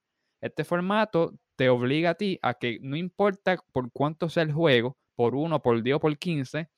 [0.44, 4.98] Este formato te obliga a ti a que no importa por cuánto sea el juego,
[5.14, 6.68] por uno, por 10 o por 15,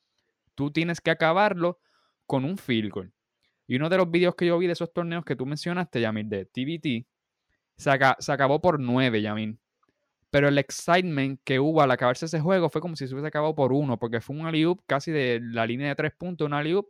[0.54, 1.80] tú tienes que acabarlo
[2.26, 3.12] con un field goal.
[3.66, 6.28] Y uno de los videos que yo vi de esos torneos que tú mencionaste, Yamil,
[6.28, 7.08] de TBT,
[7.76, 9.58] se, acabó por 9, Yamil.
[10.30, 13.56] Pero el excitement que hubo al acabarse ese juego fue como si se hubiese acabado
[13.56, 16.80] por uno, porque fue un alley casi de la línea de tres puntos, un alley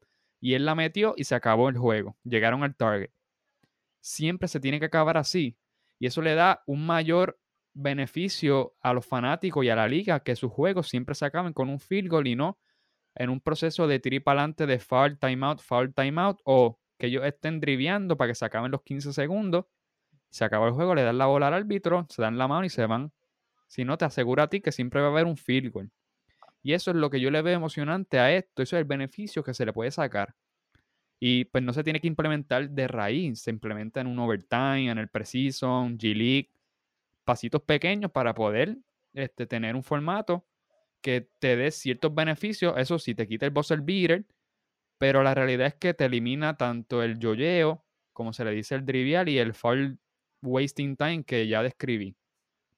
[0.43, 2.19] y él la metió y se acabó el juego.
[2.23, 3.11] Llegaron al target.
[4.03, 5.57] Siempre se tiene que acabar así.
[5.99, 7.39] Y eso le da un mayor
[7.73, 11.69] beneficio a los fanáticos y a la liga que sus juegos siempre se acaben con
[11.69, 12.59] un field goal y no
[13.17, 17.25] en un proceso de tirar para adelante de foul timeout, foul timeout, o que ellos
[17.25, 19.65] estén driviando para que se acaben los 15 segundos,
[20.31, 22.69] se acabó el juego, le dan la bola al árbitro, se dan la mano y
[22.69, 23.13] se van.
[23.69, 25.91] Si no, te asegura a ti que siempre va a haber un field goal.
[26.63, 29.43] Y eso es lo que yo le veo emocionante a esto, eso es el beneficio
[29.43, 30.35] que se le puede sacar.
[31.19, 34.99] Y pues no se tiene que implementar de raíz, se implementa en un overtime, en
[34.99, 36.51] el precision, G-League,
[37.25, 38.79] pasitos pequeños para poder
[39.15, 40.47] este, tener un formato
[41.01, 42.75] que te dé ciertos beneficios.
[42.77, 44.27] Eso sí, te quita el buzzer beater,
[44.99, 48.85] pero la realidad es que te elimina tanto el yoyeo, como se le dice el
[48.85, 49.99] trivial, y el fall
[50.43, 52.17] wasting time que ya describí.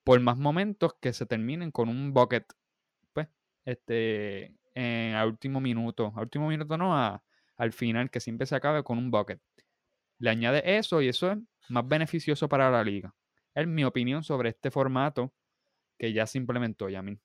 [0.05, 2.45] Por más momentos que se terminen con un bucket,
[3.13, 3.29] pues,
[3.65, 6.13] este, en, al último minuto.
[6.17, 7.23] Al último minuto no,
[7.59, 9.41] al final, que siempre se acabe con un bucket.
[10.19, 13.15] Le añade eso y eso es más beneficioso para la liga.
[13.55, 15.33] Es mi opinión sobre este formato
[15.99, 17.21] que ya se implementó, Yamin.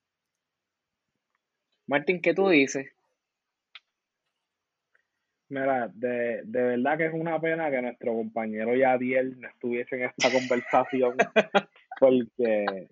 [1.86, 2.92] Martín, ¿qué tú dices?
[5.50, 10.04] Mira, de, de verdad que es una pena que nuestro compañero Yadiel no estuviese en
[10.04, 11.16] esta conversación,
[12.00, 12.88] porque,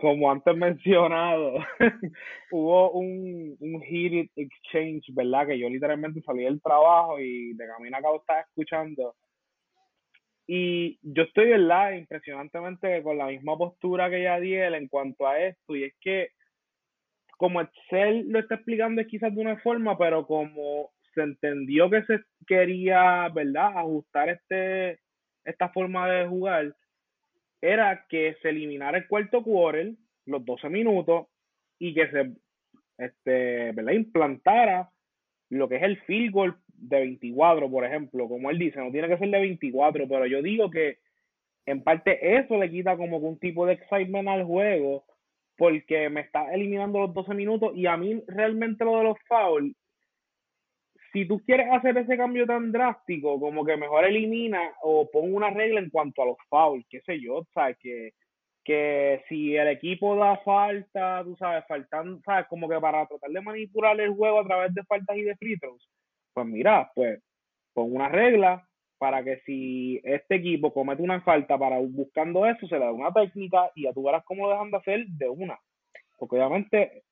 [0.00, 1.54] como antes mencionado,
[2.50, 5.48] hubo un, un heated exchange, ¿verdad?
[5.48, 9.14] Que yo literalmente salí del trabajo y de camino acá estaba escuchando.
[10.46, 11.92] Y yo estoy, ¿verdad?
[11.92, 16.30] Impresionantemente con la misma postura que Yadiel en cuanto a esto, y es que
[17.36, 22.02] como Excel lo está explicando es quizás de una forma, pero como se entendió que
[22.04, 24.98] se quería, ¿verdad?, ajustar este,
[25.44, 26.74] esta forma de jugar,
[27.60, 29.92] era que se eliminara el cuarto quarter,
[30.26, 31.26] los 12 minutos,
[31.78, 32.30] y que se,
[32.98, 34.90] este, ¿verdad?, implantara
[35.50, 39.08] lo que es el field goal de 24, por ejemplo, como él dice, no tiene
[39.08, 40.98] que ser de 24, pero yo digo que
[41.66, 45.04] en parte eso le quita como un tipo de excitement al juego
[45.56, 49.74] porque me está eliminando los 12 minutos y a mí realmente lo de los fouls,
[51.12, 55.50] si tú quieres hacer ese cambio tan drástico, como que mejor elimina o pon una
[55.50, 58.12] regla en cuanto a los fouls, qué sé yo, sabes que
[58.64, 63.40] que si el equipo da falta, tú sabes, faltan, sabes, como que para tratar de
[63.40, 65.58] manipular el juego a través de faltas y de free
[66.32, 67.20] pues mira, pues
[67.72, 68.66] pon una regla
[68.98, 73.12] para que si este equipo comete una falta para buscando eso, se le da una
[73.12, 75.58] técnica y ya tú verás cómo lo dejan de hacer de una.
[76.18, 77.04] Porque obviamente,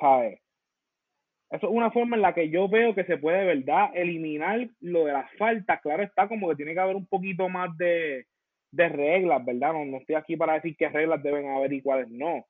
[0.00, 0.40] ¿sabes?
[1.50, 3.90] Eso es una forma en la que yo veo que se puede, ¿verdad?
[3.94, 5.80] Eliminar lo de las faltas.
[5.80, 8.26] Claro está, como que tiene que haber un poquito más de,
[8.70, 9.72] de reglas, ¿verdad?
[9.72, 12.44] No, no estoy aquí para decir qué reglas deben haber y cuáles no.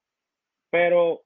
[0.70, 1.22] Pero,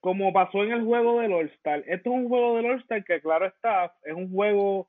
[0.00, 3.46] como pasó en el juego del All-Star, esto es un juego del All-Star que, claro
[3.46, 4.88] está, es un juego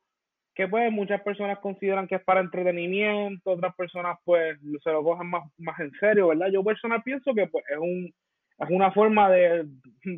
[0.55, 5.27] que pues muchas personas consideran que es para entretenimiento, otras personas pues se lo cogen
[5.27, 6.49] más, más en serio, ¿verdad?
[6.51, 8.13] Yo personal pienso que pues es un
[8.59, 9.65] es una forma de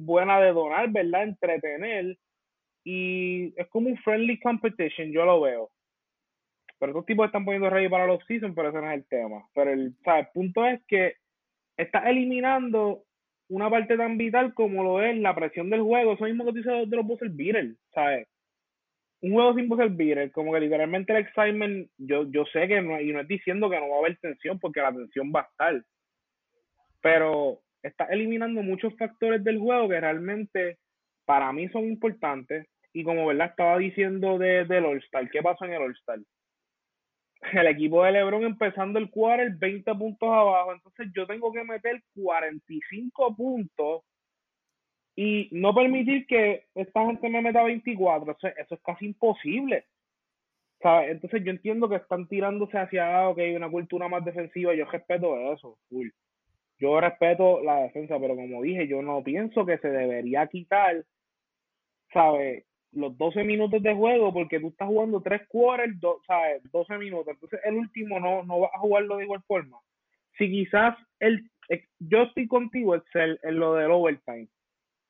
[0.01, 1.23] buena de donar, ¿verdad?
[1.23, 2.17] Entretener
[2.83, 5.69] y es como un friendly competition, yo lo veo.
[6.79, 9.47] Pero estos tipos están poniendo ready para los seasons, pero ese no es el tema.
[9.53, 11.13] Pero el, el punto es que
[11.77, 13.03] está eliminando
[13.49, 16.13] una parte tan vital como lo es la presión del juego.
[16.13, 18.27] Eso mismo que dice de los buzzer beaters, ¿sabes?
[19.21, 22.99] Un juego sin buzzer beaters, como que literalmente el excitement, yo, yo sé que no,
[22.99, 25.49] y no es diciendo que no va a haber tensión, porque la tensión va a
[25.51, 25.83] estar.
[27.01, 30.77] Pero está eliminando muchos factores del juego que realmente
[31.25, 32.67] para mí son importantes.
[32.93, 36.19] Y como verdad estaba diciendo de, del All-Star, ¿qué pasó en el All-Star?
[37.53, 41.99] El equipo de LeBron empezando el quarter 20 puntos abajo, entonces yo tengo que meter
[42.13, 44.03] 45 puntos
[45.15, 49.85] y no permitir que esta gente me meta 24, eso, eso es casi imposible.
[50.81, 51.11] ¿sabes?
[51.11, 55.77] Entonces yo entiendo que están tirándose hacia, ok, una cultura más defensiva, yo respeto eso,
[55.89, 56.09] full
[56.81, 61.05] yo respeto la defensa, pero como dije, yo no pienso que se debería quitar,
[62.11, 62.65] ¿sabes?
[62.91, 66.63] Los 12 minutos de juego, porque tú estás jugando tres quarters, ¿sabes?
[66.71, 67.27] 12 minutos.
[67.27, 69.77] Entonces, el último no, no vas a jugarlo de igual forma.
[70.39, 71.47] Si quizás el,
[71.99, 73.03] yo estoy contigo en,
[73.43, 74.47] en lo del overtime.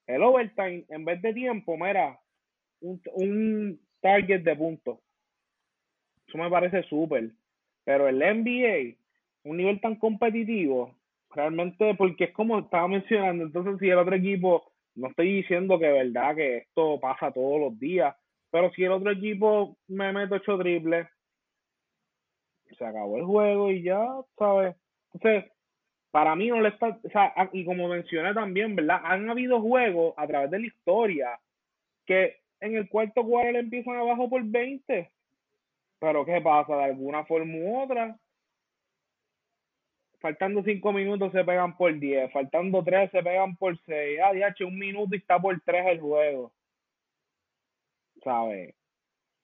[0.08, 2.20] El overtime, en vez de tiempo, mira,
[2.82, 5.00] un, un target de puntos.
[6.28, 7.32] Eso me parece súper.
[7.86, 8.98] Pero el NBA,
[9.44, 10.94] un nivel tan competitivo,
[11.34, 15.92] realmente, porque es como estaba mencionando, entonces si el otro equipo, no estoy diciendo que
[15.92, 18.16] verdad que esto pasa todos los días,
[18.50, 21.08] pero si el otro equipo me mete ocho triples,
[22.78, 24.06] se acabó el juego y ya,
[24.38, 24.76] ¿sabes?
[25.14, 25.52] Entonces,
[26.12, 29.02] para mí no le está, o sea, y como mencioné también, ¿verdad?
[29.04, 31.40] Han habido juegos a través de la historia
[32.06, 35.10] que en el cuarto cuarto le empiezan abajo por 20.
[36.00, 36.76] Pero ¿qué pasa?
[36.76, 38.18] De alguna forma u otra,
[40.22, 44.64] faltando cinco minutos se pegan por 10, faltando tres se pegan por 6, ah, DH,
[44.66, 46.54] un minuto y está por 3 el juego.
[48.24, 48.76] ¿Sabes?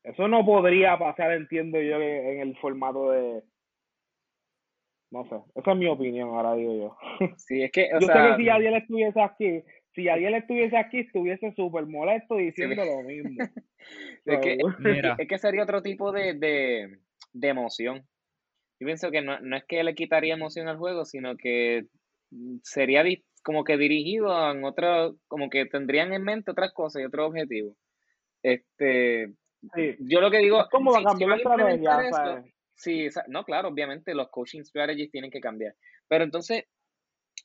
[0.03, 3.43] Eso no podría pasar, entiendo yo, en el formato de...
[5.09, 6.97] No sé, esa es mi opinión, ahora digo yo.
[7.38, 9.63] Sí, es que, yo sé que si Adiel estuviese aquí,
[9.95, 13.43] si Adiel estuviese aquí, estuviese súper molesto diciendo lo mismo.
[14.25, 15.15] es, que, Mira.
[15.17, 16.99] es que sería otro tipo de, de,
[17.34, 18.05] de emoción
[18.80, 21.86] yo pienso que no, no es que le quitaría emoción al juego, sino que
[22.63, 23.03] sería
[23.43, 27.75] como que dirigido en otro, como que tendrían en mente otras cosas y otros objetivos.
[28.43, 29.34] Este,
[29.99, 32.43] yo lo que digo, es como cambiar la estrategia.
[32.75, 35.73] sí, no, claro, obviamente los coaching strategies tienen que cambiar,
[36.07, 36.65] pero entonces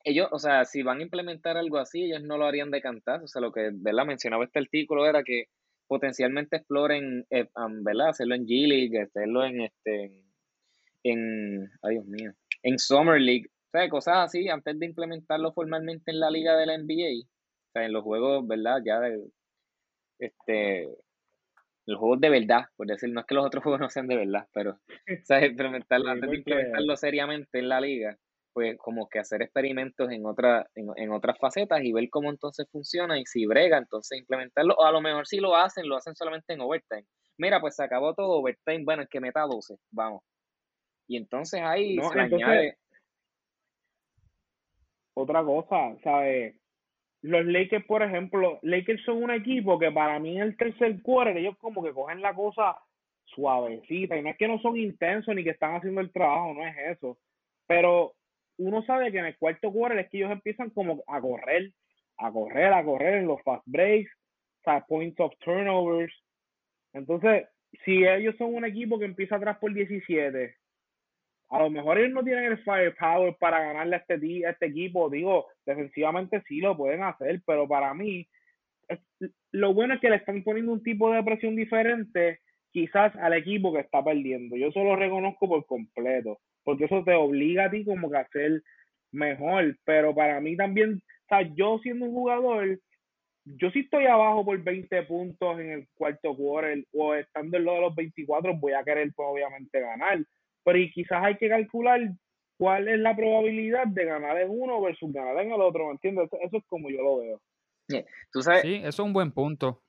[0.04, 3.22] ellos, o sea, si van a implementar algo así, ellos no lo harían de cantar,
[3.22, 4.06] o sea, lo que, ¿verdad?
[4.06, 5.44] Mencionaba este artículo era que
[5.86, 7.48] potencialmente exploren, eh,
[7.82, 8.08] ¿verdad?
[8.08, 10.31] Hacerlo en G-League, hacerlo en, este, en,
[11.04, 12.32] ay Dios mío,
[12.62, 16.66] en Summer League, o sea, cosas así, antes de implementarlo formalmente en la liga de
[16.66, 18.82] la NBA, o sea, en los juegos, ¿verdad?
[18.84, 19.24] Ya de,
[20.18, 20.88] este,
[21.86, 24.16] los juegos de verdad, por decir, no es que los otros juegos no sean de
[24.16, 28.16] verdad, pero, o sea, implementarlo, antes de implementarlo seriamente en la liga,
[28.52, 32.66] pues como que hacer experimentos en, otra, en, en, otras facetas y ver cómo entonces
[32.70, 36.14] funciona y si brega, entonces implementarlo, o a lo mejor si lo hacen, lo hacen
[36.14, 37.06] solamente en overtime.
[37.38, 40.22] Mira, pues se acabó todo overtime, bueno, es que meta 12, vamos.
[41.12, 42.78] Y entonces ahí se añade.
[45.12, 46.56] Otra cosa, ¿sabes?
[47.20, 51.36] Los Lakers, por ejemplo, Lakers son un equipo que para mí en el tercer quarter
[51.36, 52.78] ellos como que cogen la cosa
[53.26, 54.16] suavecita.
[54.16, 56.96] Y no es que no son intensos ni que están haciendo el trabajo, no es
[56.96, 57.18] eso.
[57.66, 58.14] Pero
[58.56, 61.72] uno sabe que en el cuarto quarter es que ellos empiezan como a correr,
[62.16, 64.10] a correr, a correr en los fast breaks,
[64.64, 66.14] o points of turnovers.
[66.94, 67.48] Entonces,
[67.84, 70.61] si ellos son un equipo que empieza atrás por 17
[71.52, 75.10] a lo mejor ellos no tienen el firepower para ganarle a este, a este equipo.
[75.10, 78.26] Digo, defensivamente sí lo pueden hacer, pero para mí,
[79.50, 82.40] lo bueno es que le están poniendo un tipo de presión diferente
[82.70, 84.56] quizás al equipo que está perdiendo.
[84.56, 88.28] Yo eso lo reconozco por completo, porque eso te obliga a ti como que a
[88.28, 88.62] ser
[89.12, 92.78] mejor, pero para mí también, o sea, yo siendo un jugador,
[93.44, 97.74] yo si estoy abajo por 20 puntos en el cuarto quarter o estando en lo
[97.74, 100.18] de los 24, voy a querer pues, obviamente ganar
[100.64, 102.00] pero y quizás hay que calcular
[102.58, 106.28] cuál es la probabilidad de ganar en uno versus ganar en el otro, ¿me entiendes?
[106.40, 107.40] Eso, es como yo lo veo.
[108.32, 108.62] ¿Tú sabes?
[108.62, 109.82] Sí, eso es un buen punto.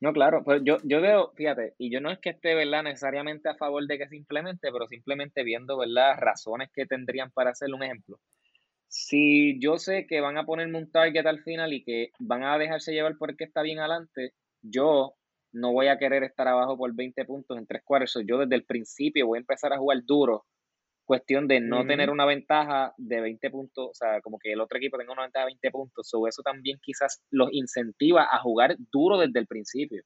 [0.00, 3.48] No, claro, pero yo, yo veo, fíjate, y yo no es que esté, ¿verdad?, necesariamente
[3.48, 7.72] a favor de que se implemente, pero simplemente viendo, ¿verdad?, razones que tendrían para hacer
[7.72, 8.18] un ejemplo.
[8.88, 12.58] Si yo sé que van a ponerme un target al final y que van a
[12.58, 15.14] dejarse llevar porque está bien adelante, yo
[15.52, 18.22] no voy a querer estar abajo por 20 puntos en tres cuartos.
[18.26, 20.44] Yo desde el principio voy a empezar a jugar duro.
[21.04, 24.78] Cuestión de no tener una ventaja de 20 puntos, o sea, como que el otro
[24.78, 26.08] equipo tenga una ventaja de 20 puntos.
[26.08, 30.02] So, eso también quizás los incentiva a jugar duro desde el principio.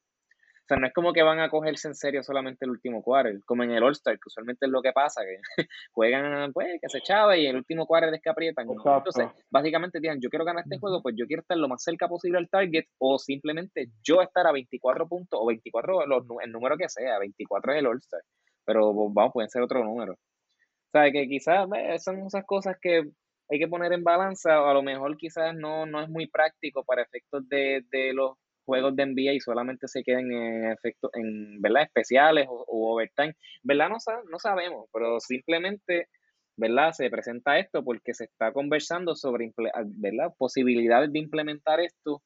[0.67, 3.41] O sea, no es como que van a cogerse en serio solamente el último quarter,
[3.45, 5.39] como en el All-Star, que usualmente es lo que pasa, que
[5.93, 8.67] juegan, pues, que se echaba y el último quarter es que aprietan.
[8.69, 12.09] Entonces, básicamente tienen, yo quiero ganar este juego, pues yo quiero estar lo más cerca
[12.09, 16.03] posible al target o simplemente yo estar a 24 puntos o 24,
[16.41, 18.21] el número que sea, 24 es el All-Star,
[18.65, 20.15] pero vamos, pueden ser otro número.
[20.15, 21.65] O sea, que quizás
[22.03, 23.09] son esas cosas que
[23.49, 26.83] hay que poner en balanza, o a lo mejor quizás no, no es muy práctico
[26.83, 28.35] para efectos de, de los
[28.67, 33.33] juegos de NBA y solamente se queden en efectos, en verdad, especiales o, overtime.
[33.63, 33.89] ¿Verdad?
[33.89, 33.95] No,
[34.29, 36.09] no sabemos, pero simplemente,
[36.57, 36.91] ¿verdad?
[36.91, 39.53] Se presenta esto porque se está conversando sobre,
[39.85, 40.33] ¿verdad?
[40.37, 42.21] Posibilidades de implementar esto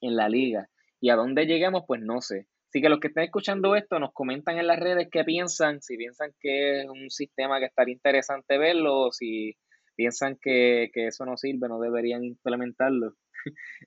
[0.00, 0.68] en la liga.
[1.00, 2.48] Y a dónde lleguemos, pues no sé.
[2.68, 5.96] Así que los que estén escuchando esto nos comentan en las redes qué piensan, si
[5.96, 9.54] piensan que es un sistema que estaría interesante verlo, o si
[9.94, 13.14] piensan que, que eso no sirve, no deberían implementarlo.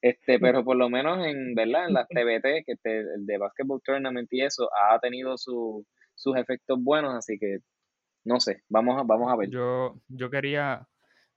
[0.02, 1.88] Este, pero por lo menos en, ¿verdad?
[1.88, 5.86] En las TBT, que este, el de Basketball Tournament y eso, ha tenido sus
[6.36, 7.60] efectos buenos, así que
[8.28, 9.50] no sé, vamos a, vamos a ver.
[9.50, 10.86] Yo, yo quería,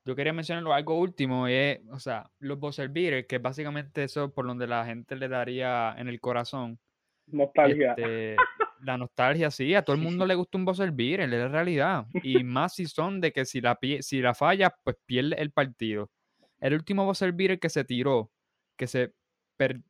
[0.04, 4.46] yo quería mencionar algo último, es, o sea, los buzzer beaters, que básicamente eso por
[4.46, 6.80] donde la gente le daría en el corazón.
[7.28, 7.94] Nostalgia.
[7.96, 8.36] Este,
[8.82, 12.06] la nostalgia, sí, a todo el mundo le gusta un buzzer beater, es la realidad.
[12.24, 16.10] Y más si son de que si la, si la falla, pues pierde el partido.
[16.60, 18.30] El último buzzer beater que se tiró,
[18.76, 19.14] que se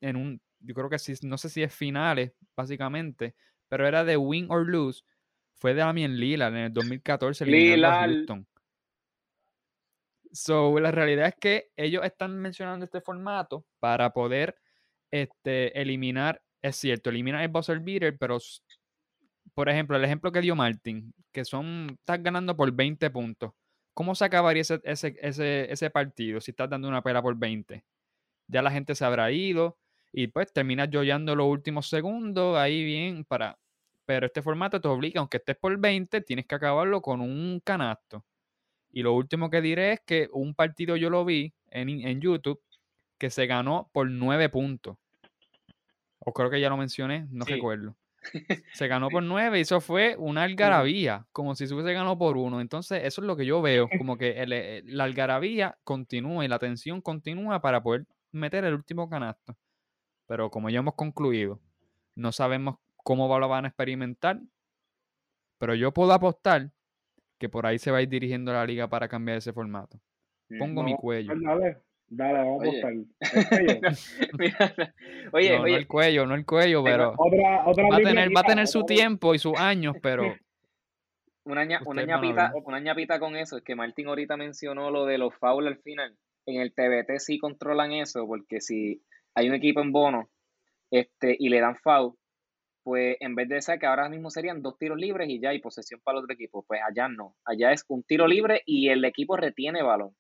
[0.01, 3.37] en un, yo creo que sí, no sé si es finales, básicamente,
[3.69, 5.03] pero era de win or lose,
[5.55, 8.47] fue de Damien Lillard en el 2014 eliminando a Houston.
[10.33, 14.57] So, la realidad es que ellos están mencionando este formato para poder
[15.11, 18.39] este, eliminar, es cierto, eliminar el buzzer beater, pero
[19.55, 23.53] por ejemplo, el ejemplo que dio Martin, que son, estás ganando por 20 puntos.
[24.01, 27.85] ¿Cómo se acabaría ese, ese, ese, partido si estás dando una pela por 20?
[28.47, 29.77] Ya la gente se habrá ido
[30.11, 33.59] y pues terminas joyando los últimos segundos ahí bien para...
[34.07, 38.25] Pero este formato te obliga, aunque estés por 20, tienes que acabarlo con un canasto.
[38.91, 42.63] Y lo último que diré es que un partido yo lo vi en, en YouTube
[43.19, 44.97] que se ganó por 9 puntos.
[46.21, 47.95] O creo que ya lo mencioné, no recuerdo.
[48.75, 52.37] Se ganó por nueve y eso fue una algarabía, como si se hubiese ganado por
[52.37, 52.61] uno.
[52.61, 56.59] Entonces, eso es lo que yo veo, como que eh, la algarabía continúa y la
[56.59, 59.57] tensión continúa para poder meter el último canasto.
[60.27, 61.61] Pero como ya hemos concluido,
[62.15, 64.41] no sabemos cómo lo van a experimentar,
[65.59, 66.71] pero yo puedo apostar
[67.39, 69.99] que por ahí se va a ir dirigiendo la liga para cambiar ese formato.
[70.59, 71.33] Pongo mi cuello.
[72.13, 73.07] Dale, vamos a El
[75.31, 78.85] oye, no, el cuello, no el cuello, pero va, a tener, va a tener su
[78.85, 80.25] tiempo y sus años, pero...
[81.43, 85.35] Una, una, ñapita, una ñapita con eso, es que Martín ahorita mencionó lo de los
[85.35, 86.15] fouls al final.
[86.47, 89.03] En el TBT sí controlan eso, porque si
[89.35, 90.29] hay un equipo en bono
[90.91, 92.13] este, y le dan foul,
[92.83, 95.61] pues en vez de ser que ahora mismo serían dos tiros libres y ya hay
[95.61, 97.35] posesión para el otro equipo, pues allá no.
[97.45, 100.15] Allá es un tiro libre y el equipo retiene balón.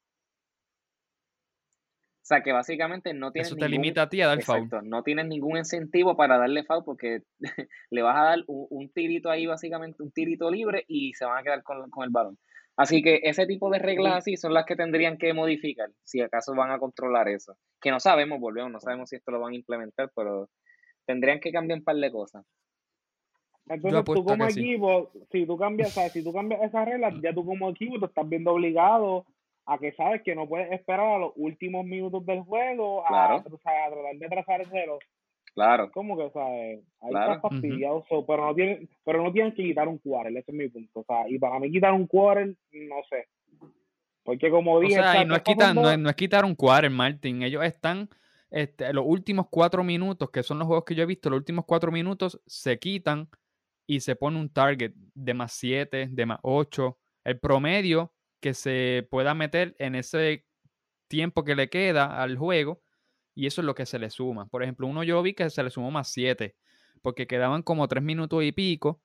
[2.31, 5.03] O sea, que básicamente no tienes Eso te limita a ti a dar exacto, No
[5.03, 7.25] tienes ningún incentivo para darle foul porque
[7.91, 11.43] le vas a dar un, tirito ahí, básicamente un tirito libre y se van a
[11.43, 12.39] quedar con, el balón.
[12.77, 16.55] Así que ese tipo de reglas así son las que tendrían que modificar, si acaso
[16.55, 17.57] van a controlar eso.
[17.81, 20.49] Que no sabemos, volvemos, no sabemos si esto lo van a implementar, pero
[21.07, 22.47] tendrían que cambiar un par de cosas.
[23.67, 27.71] Entonces tú como equipo, si tú cambias, si tú cambias esas reglas, ya tú como
[27.71, 29.27] equipo te estás viendo obligado
[29.67, 33.43] a que sabes que no puedes esperar a los últimos minutos del juego a, a,
[33.43, 34.99] tratar de trazar el reloj.
[35.55, 35.91] Claro.
[35.93, 36.81] ¿Cómo que sabes?
[37.01, 40.57] Ahí está fastidiado, pero no tienen, pero no tienen que quitar un quarter, ese es
[40.57, 41.01] mi punto.
[41.01, 43.27] O sea, y para mí quitar un quarter, no sé.
[44.23, 47.43] Porque como dije, o sea, no, es quitar, no, es, quitar un quarter, Martin.
[47.43, 48.09] Ellos están
[48.51, 51.65] este, los últimos cuatro minutos, que son los juegos que yo he visto, los últimos
[51.65, 53.29] cuatro minutos se quitan
[53.87, 56.99] y se pone un target de más siete, de más ocho.
[57.25, 60.47] El promedio que se pueda meter en ese
[61.09, 62.83] tiempo que le queda al juego
[63.35, 64.47] y eso es lo que se le suma.
[64.47, 66.57] Por ejemplo, uno yo vi que se le sumó más 7
[67.03, 69.03] porque quedaban como 3 minutos y pico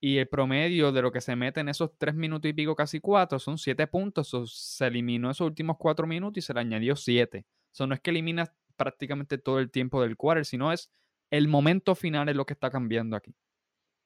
[0.00, 3.00] y el promedio de lo que se mete en esos 3 minutos y pico, casi
[3.00, 4.30] 4, son 7 puntos.
[4.52, 7.44] se eliminó esos últimos 4 minutos y se le añadió 7.
[7.72, 10.90] Eso no es que eliminas prácticamente todo el tiempo del quarter, sino es
[11.30, 13.34] el momento final es lo que está cambiando aquí.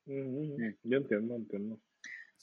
[0.06, 1.78] Yo entiendo, entiendo.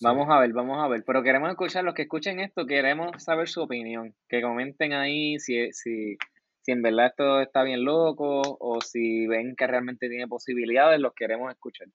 [0.01, 1.03] Vamos a ver, vamos a ver.
[1.05, 4.15] Pero queremos escuchar, los que escuchen esto, queremos saber su opinión.
[4.27, 6.17] Que comenten ahí si, si,
[6.61, 11.13] si en verdad esto está bien loco o si ven que realmente tiene posibilidades, los
[11.13, 11.87] queremos escuchar.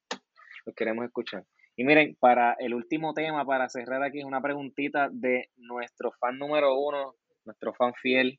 [0.67, 1.45] Los queremos escuchar.
[1.77, 6.39] Y miren, para el último tema, para cerrar aquí, es una preguntita de nuestro fan
[6.39, 8.39] número uno, nuestro fan fiel,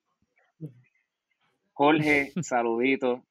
[1.73, 3.23] Jorge, saludito.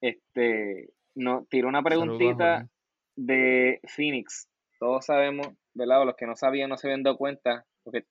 [0.00, 2.68] Este, no, tiró una preguntita
[3.16, 4.49] de Phoenix.
[4.80, 6.02] Todos sabemos, ¿verdad?
[6.02, 8.06] O Los que no sabían no se habían dado cuenta, porque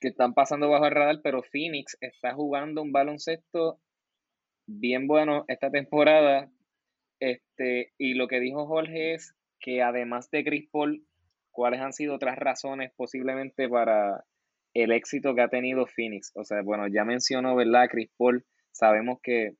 [0.00, 3.80] que están pasando bajo el radar, pero Phoenix está jugando un baloncesto
[4.66, 6.50] bien bueno esta temporada.
[7.20, 11.04] Este, y lo que dijo Jorge es que además de Chris Paul,
[11.50, 14.24] ¿cuáles han sido otras razones posiblemente para
[14.74, 16.30] el éxito que ha tenido Phoenix?
[16.36, 17.88] O sea, bueno, ya mencionó, ¿verdad?
[17.90, 19.54] Chris Paul, sabemos que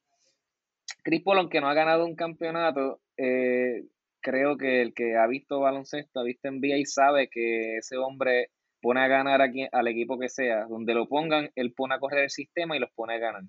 [1.03, 3.87] Chris Paul, aunque no ha ganado un campeonato, eh,
[4.21, 8.51] creo que el que ha visto baloncesto, ha visto NBA y sabe que ese hombre
[8.81, 10.67] pone a ganar aquí, al equipo que sea.
[10.67, 13.43] Donde lo pongan, él pone a correr el sistema y los pone a ganar.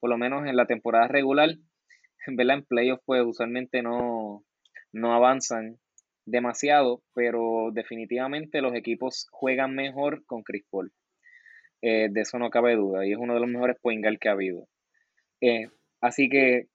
[0.00, 1.50] Por lo menos en la temporada regular,
[2.26, 2.58] ¿verdad?
[2.58, 4.44] En playoffs, pues usualmente no,
[4.92, 5.78] no avanzan
[6.24, 10.92] demasiado, pero definitivamente los equipos juegan mejor con Chris Paul.
[11.82, 13.04] Eh, de eso no cabe duda.
[13.06, 14.68] Y es uno de los mejores point guard que ha habido.
[15.40, 15.68] Eh,
[16.00, 16.68] así que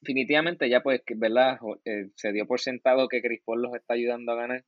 [0.00, 1.58] definitivamente ya pues, ¿verdad?
[1.84, 4.64] Eh, se dio por sentado que Chris Paul los está ayudando a ganar.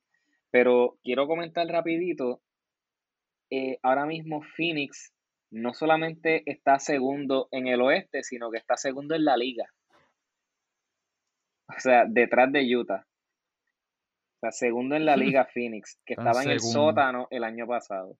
[0.51, 2.41] Pero quiero comentar rapidito,
[3.49, 5.13] eh, ahora mismo Phoenix
[5.49, 9.65] no solamente está segundo en el oeste, sino que está segundo en la liga.
[11.67, 13.05] O sea, detrás de Utah.
[14.35, 18.17] O sea, segundo en la liga Phoenix, que estaba en el sótano el año pasado.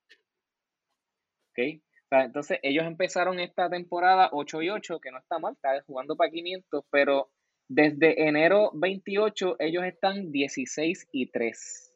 [1.50, 1.82] ¿Ok?
[2.12, 6.18] Sea, entonces ellos empezaron esta temporada 8 y 8, que no está mal, está jugando
[6.18, 7.32] para 500, pero
[7.70, 11.94] desde enero 28 ellos están 16 y 3.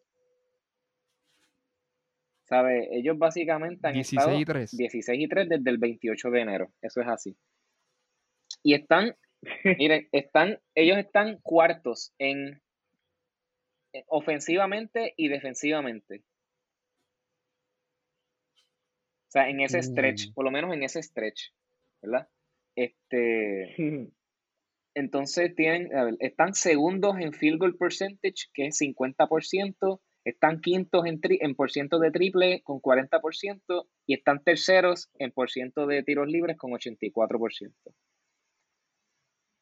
[2.45, 2.87] ¿Sabe?
[2.97, 4.77] Ellos básicamente han 16 estado y 3.
[4.77, 6.71] 16 y 3 desde el 28 de enero.
[6.81, 7.35] Eso es así.
[8.63, 9.17] Y están,
[9.77, 12.61] miren, están, ellos están cuartos en,
[13.91, 16.23] en ofensivamente y defensivamente.
[19.24, 20.33] O sea, en ese stretch, Uh.
[20.33, 21.51] por lo menos en ese stretch,
[22.01, 22.27] ¿verdad?
[22.75, 23.75] Este,
[24.95, 31.05] entonces tienen, a ver, están segundos en field goal percentage, que es 50%, están quintos
[31.05, 35.85] en, tri- en por ciento de triple con 40% y están terceros en por ciento
[35.85, 37.73] de tiros libres con 84%.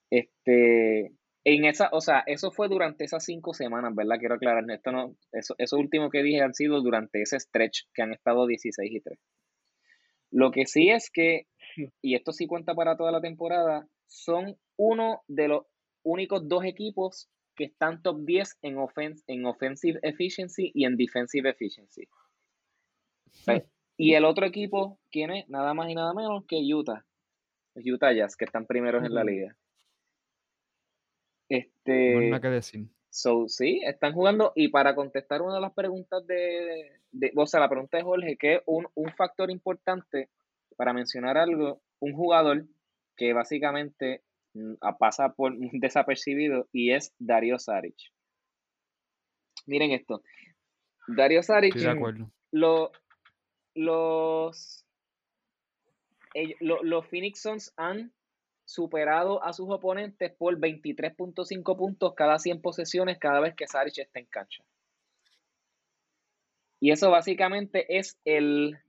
[0.10, 1.08] Este,
[1.46, 4.18] en esa, o sea, eso fue durante esas cinco semanas, ¿verdad?
[4.20, 8.04] Quiero aclarar, esto no, eso, eso último que dije han sido durante ese stretch que
[8.04, 9.20] han estado 16 y 3.
[10.34, 11.46] Lo que sí es que,
[12.02, 15.66] y esto sí cuenta para toda la temporada, son uno de los
[16.04, 21.50] únicos dos equipos que están top 10 en, offen- en offensive efficiency y en defensive
[21.50, 22.08] efficiency.
[23.96, 25.48] Y el otro equipo, ¿quién es?
[25.50, 27.06] Nada más y nada menos que Utah.
[27.76, 29.56] Los Utah Jazz, que están primeros en la liga.
[31.50, 32.88] No hay Este, nada que decir.
[33.16, 34.54] So, sí, están jugando.
[34.56, 38.38] Y para contestar una de las preguntas de, de- o sea, la pregunta de Jorge,
[38.38, 40.30] que es un, un factor importante
[40.78, 42.66] para mencionar algo, un jugador
[43.16, 44.24] que básicamente
[44.56, 47.96] mm, pasa por desapercibido y es Dario Saric.
[49.68, 50.24] Miren esto.
[51.08, 52.32] Dario Saric, acuerdo.
[52.52, 52.92] lo-
[53.76, 54.86] los,
[56.34, 58.12] ellos- lo- los Phoenix Suns han
[58.74, 64.20] superado a sus oponentes por 23.5 puntos cada 100 posesiones cada vez que Saric está
[64.20, 64.64] en cancha.
[66.80, 68.80] Y eso básicamente es el,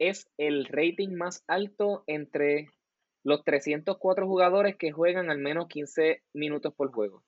[0.00, 2.70] es el rating más alto entre
[3.22, 7.22] los 304 jugadores que juegan al menos 15 minutos por juego.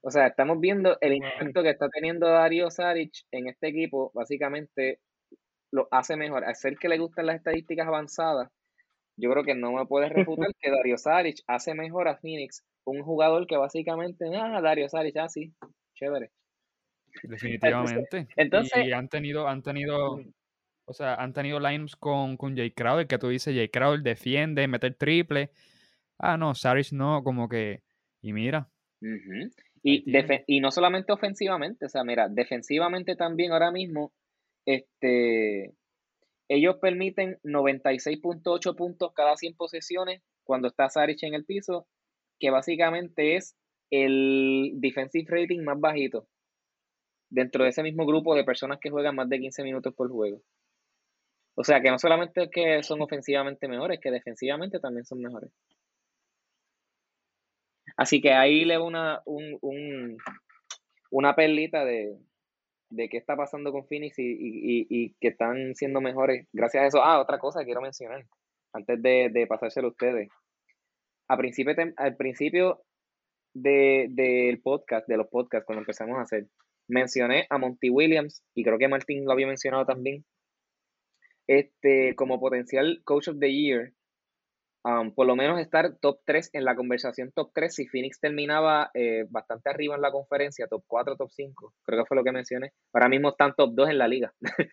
[0.00, 4.98] O sea, estamos viendo el impacto que está teniendo Dario Saric en este equipo, básicamente
[5.70, 6.44] lo hace mejor.
[6.44, 8.50] Al ser que le gustan las estadísticas avanzadas,
[9.16, 13.02] yo creo que no me puedes refutar que Dario Saric hace mejor a Phoenix, un
[13.02, 15.52] jugador que básicamente, ah, Dario Saric, ah, sí,
[15.94, 16.30] chévere.
[17.22, 18.28] Definitivamente.
[18.36, 20.20] entonces- y han tenido, han tenido,
[20.84, 24.68] o sea, han tenido lineups con, con Jay Crowder, que tú dices, Jay Crowder defiende,
[24.68, 25.50] mete el triple.
[26.18, 27.82] Ah, no, Saric no, como que,
[28.22, 28.68] y mira,
[29.82, 30.04] Y,
[30.46, 34.12] y no solamente ofensivamente, o sea, mira, defensivamente también ahora mismo,
[34.64, 35.74] este,
[36.48, 41.86] ellos permiten 96.8 puntos cada 100 posesiones cuando está Saric en el piso,
[42.38, 43.56] que básicamente es
[43.90, 46.28] el defensive rating más bajito
[47.30, 50.42] dentro de ese mismo grupo de personas que juegan más de 15 minutos por juego.
[51.56, 55.50] O sea, que no solamente es que son ofensivamente mejores, que defensivamente también son mejores.
[57.96, 60.18] Así que ahí le una, un, un-
[61.10, 62.18] una perlita de,
[62.96, 66.82] de qué está pasando con Phoenix y, y- y- y que están siendo mejores gracias
[66.82, 67.02] a eso.
[67.04, 68.24] Ah, otra cosa que quiero mencionar
[68.72, 70.28] antes de, de pasárselo a ustedes.
[71.28, 72.82] A principio, al principio
[73.54, 76.46] de- del podcast, de los podcasts, cuando empezamos a hacer,
[76.88, 80.24] mencioné a Monty Williams y creo que Martín lo había mencionado también,
[81.46, 83.92] este, como potencial Coach of the Year
[84.86, 88.90] um, por lo menos estar top 3 en la conversación top 3 si Phoenix terminaba
[88.94, 92.32] eh, bastante arriba en la conferencia, top 4, top 5, creo que fue lo que
[92.32, 92.72] mencioné.
[92.92, 94.32] Ahora mismo están top 2 en la liga.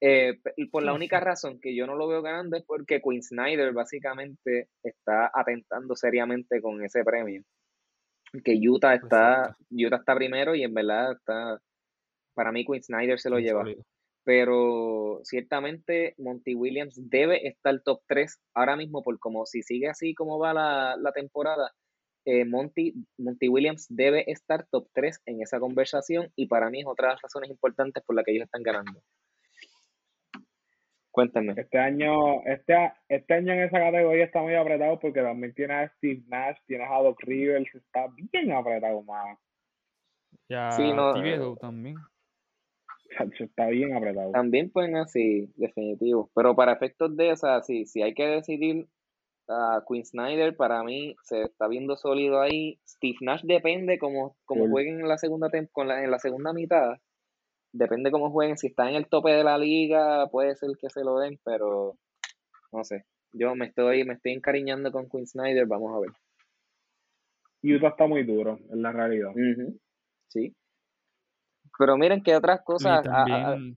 [0.00, 0.38] eh,
[0.70, 4.68] por la única razón que yo no lo veo ganando es porque Quinn Snyder básicamente
[4.82, 7.42] está atentando seriamente con ese premio.
[8.44, 11.58] Que Utah está, Utah está primero y en verdad está,
[12.34, 13.64] para mí Quinn Snyder se lo lleva
[14.24, 20.14] pero ciertamente Monty Williams debe estar top 3 ahora mismo, por como si sigue así
[20.14, 21.72] como va la, temporada,
[22.24, 26.86] eh, Monty, Monty Williams debe estar top 3 en esa conversación y para mí es
[26.86, 29.00] otra de las razones importantes por las que ellos están ganando.
[31.10, 31.54] Cuéntame.
[31.56, 32.74] Este año, este,
[33.08, 36.88] este año en esa categoría está muy apretado porque también tienes a Steve Nash, tienes
[36.90, 39.38] a Doc Rivers, está bien apretado, más.
[40.48, 41.96] Ya, sí, no, eh, también
[43.38, 44.32] está bien apretado.
[44.32, 46.30] También pueden así, definitivo.
[46.34, 48.86] Pero para efectos de, esa, si, si hay que decidir
[49.48, 52.78] a Queen Snyder, para mí se está viendo sólido ahí.
[52.86, 56.96] Steve Nash depende como, como jueguen en la segunda con en la segunda mitad.
[57.72, 58.56] Depende cómo jueguen.
[58.56, 61.98] Si está en el tope de la liga, puede ser que se lo den, pero
[62.72, 63.04] no sé.
[63.32, 66.10] Yo me estoy, me estoy encariñando con Queen Snyder, vamos a ver.
[67.64, 69.32] Utah está muy duro, en la realidad.
[70.28, 70.54] Sí.
[71.78, 73.02] Pero miren que otras cosas.
[73.02, 73.76] también,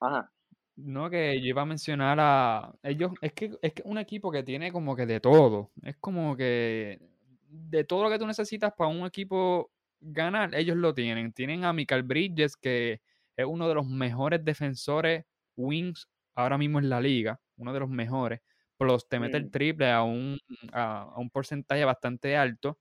[0.00, 0.30] Ajá.
[0.76, 4.44] No, que yo iba a mencionar a ellos, es que es que un equipo que
[4.44, 7.00] tiene como que de todo, es como que
[7.48, 11.32] de todo lo que tú necesitas para un equipo ganar, ellos lo tienen.
[11.32, 13.00] Tienen a Michael Bridges, que
[13.36, 15.24] es uno de los mejores defensores
[15.56, 18.40] wings ahora mismo en la liga, uno de los mejores,
[18.76, 19.50] plus te mete el mm.
[19.50, 20.38] triple a un,
[20.72, 22.78] a, un porcentaje bastante alto.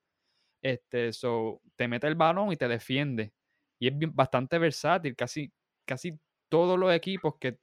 [0.62, 3.34] Este, so, te mete el balón y te defiende
[3.80, 5.16] y es bastante versátil.
[5.16, 5.52] Casi,
[5.86, 6.20] casi
[6.50, 7.60] todos los equipos que,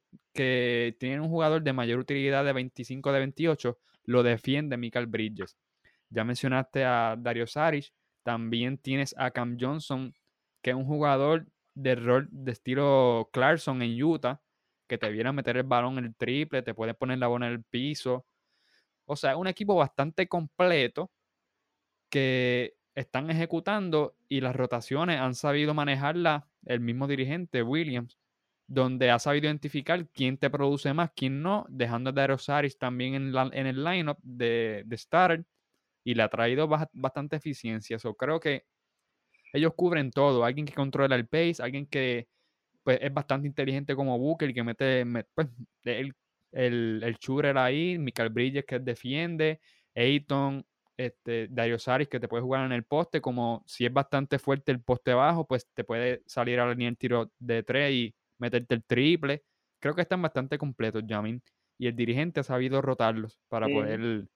[0.99, 5.57] tienen un jugador de mayor utilidad de 25 de 28 lo defiende Michael Bridges.
[6.09, 7.91] Ya mencionaste a Dario Saric,
[8.23, 10.13] también tienes a Cam Johnson,
[10.61, 14.41] que es un jugador de rol de estilo Clarkson en Utah,
[14.87, 17.47] que te viene a meter el balón en el triple, te puede poner la bola
[17.47, 18.25] en el piso.
[19.05, 21.11] O sea, es un equipo bastante completo
[22.09, 28.17] que están ejecutando y las rotaciones han sabido manejarla el mismo dirigente, Williams,
[28.67, 32.37] donde ha sabido identificar quién te produce más, quién no, dejando a Dario
[32.79, 35.45] también en, en el lineup de, de starter
[36.03, 37.99] y le ha traído bastante eficiencia.
[37.99, 38.65] So, creo que
[39.53, 40.45] ellos cubren todo.
[40.45, 42.27] Alguien que controla el pace, alguien que
[42.83, 45.47] pues, es bastante inteligente como Booker, que mete, pues,
[45.83, 46.13] el,
[46.51, 49.59] el, el ahí, Michael Bridges que defiende,
[49.95, 50.65] Ayton,
[50.97, 54.71] este, Dario Saris que te puede jugar en el poste, como si es bastante fuerte
[54.71, 58.15] el poste bajo, pues te puede salir a la línea del tiro de tres y
[58.37, 59.43] meterte el triple.
[59.79, 61.41] Creo que están bastante completos, Jamin.
[61.77, 64.27] Y el dirigente ha sabido rotarlos para poder.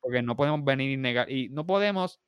[0.00, 1.30] Porque no podemos venir y negar.
[1.30, 2.20] Y no podemos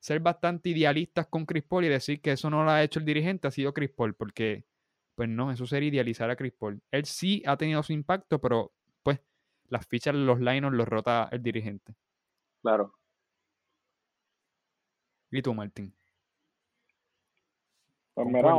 [0.00, 3.04] ser bastante idealistas con Chris Paul y decir que eso no lo ha hecho el
[3.04, 4.64] dirigente, ha sido Chris Paul, porque,
[5.16, 6.80] pues no, eso sería idealizar a Chris Paul.
[6.92, 9.20] Él sí ha tenido su impacto, pero pues
[9.68, 11.94] las fichas, los liners los rota el dirigente.
[12.62, 12.97] Claro.
[15.30, 15.92] ¿Y tú, Martín?
[18.14, 18.52] Pues mira,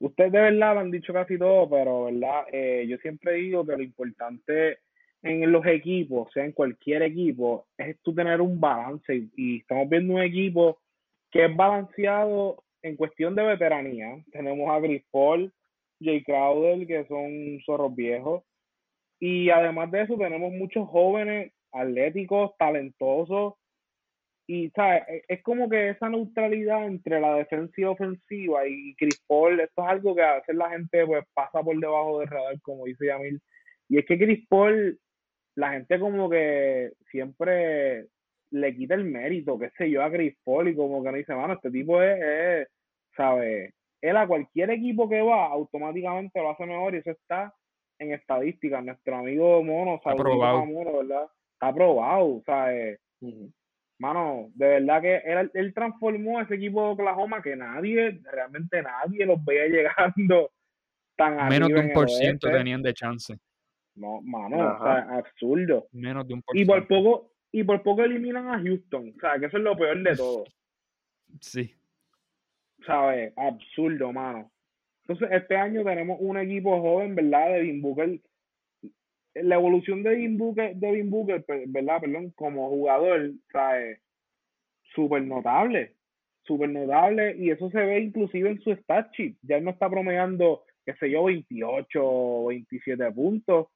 [0.00, 3.76] ustedes, de verdad lo han dicho casi todo, pero verdad, eh, yo siempre digo que
[3.76, 4.78] lo importante
[5.22, 9.28] en los equipos, o sea, en cualquier equipo, es tú tener un balance.
[9.36, 10.78] Y, estamos viendo un equipo
[11.30, 14.16] que es balanceado en cuestión de veteranía.
[14.32, 15.52] Tenemos a Chris Paul,
[16.00, 18.42] Jay Crowder, que son zorros viejos.
[19.20, 23.54] Y además de eso, tenemos muchos jóvenes atléticos, talentosos,
[24.52, 25.02] y ¿sabes?
[25.28, 29.88] Es como que esa neutralidad entre la defensa y ofensiva y Chris Paul, esto es
[29.88, 33.40] algo que a veces la gente pues pasa por debajo del radar, como dice Yamil.
[33.88, 34.98] Y es que Chris Paul,
[35.54, 38.08] la gente como que siempre
[38.50, 41.34] le quita el mérito, qué sé yo, a Chris Paul y como que no dice,
[41.34, 42.68] mano, este tipo es, es
[43.16, 43.72] ¿sabes?
[44.02, 47.54] Él a cualquier equipo que va, automáticamente lo hace mejor y eso está
[47.98, 48.84] en estadísticas.
[48.84, 50.66] Nuestro amigo Mono, está probado.
[50.66, 51.26] Mono, ¿verdad?
[51.54, 53.00] Está probado, ¿sabes?
[54.02, 59.24] Mano, de verdad que él, él transformó ese equipo de Oklahoma que nadie, realmente nadie
[59.24, 60.50] los veía llegando
[61.14, 63.38] tan Menos de un por ciento tenían de chance.
[63.94, 65.86] No, mano, o sea, absurdo.
[65.92, 69.12] Menos de un por Y por poco, y por poco eliminan a Houston.
[69.16, 70.44] O sea, que eso es lo peor de todo.
[71.40, 71.72] Sí.
[72.84, 73.32] ¿Sabes?
[73.36, 74.50] Absurdo, mano.
[75.02, 77.50] Entonces, este año tenemos un equipo joven, ¿verdad?
[77.50, 78.20] De Devin Booker
[79.34, 82.00] la evolución de Devin Booker, Devin Booker ¿verdad?
[82.00, 84.00] Perdón, como jugador, ¿sabes?
[84.94, 85.94] Súper notable,
[86.42, 89.36] súper notable, y eso se ve inclusive en su stat sheet.
[89.42, 93.68] Ya no está promediando, qué sé yo, 28 o 27 puntos,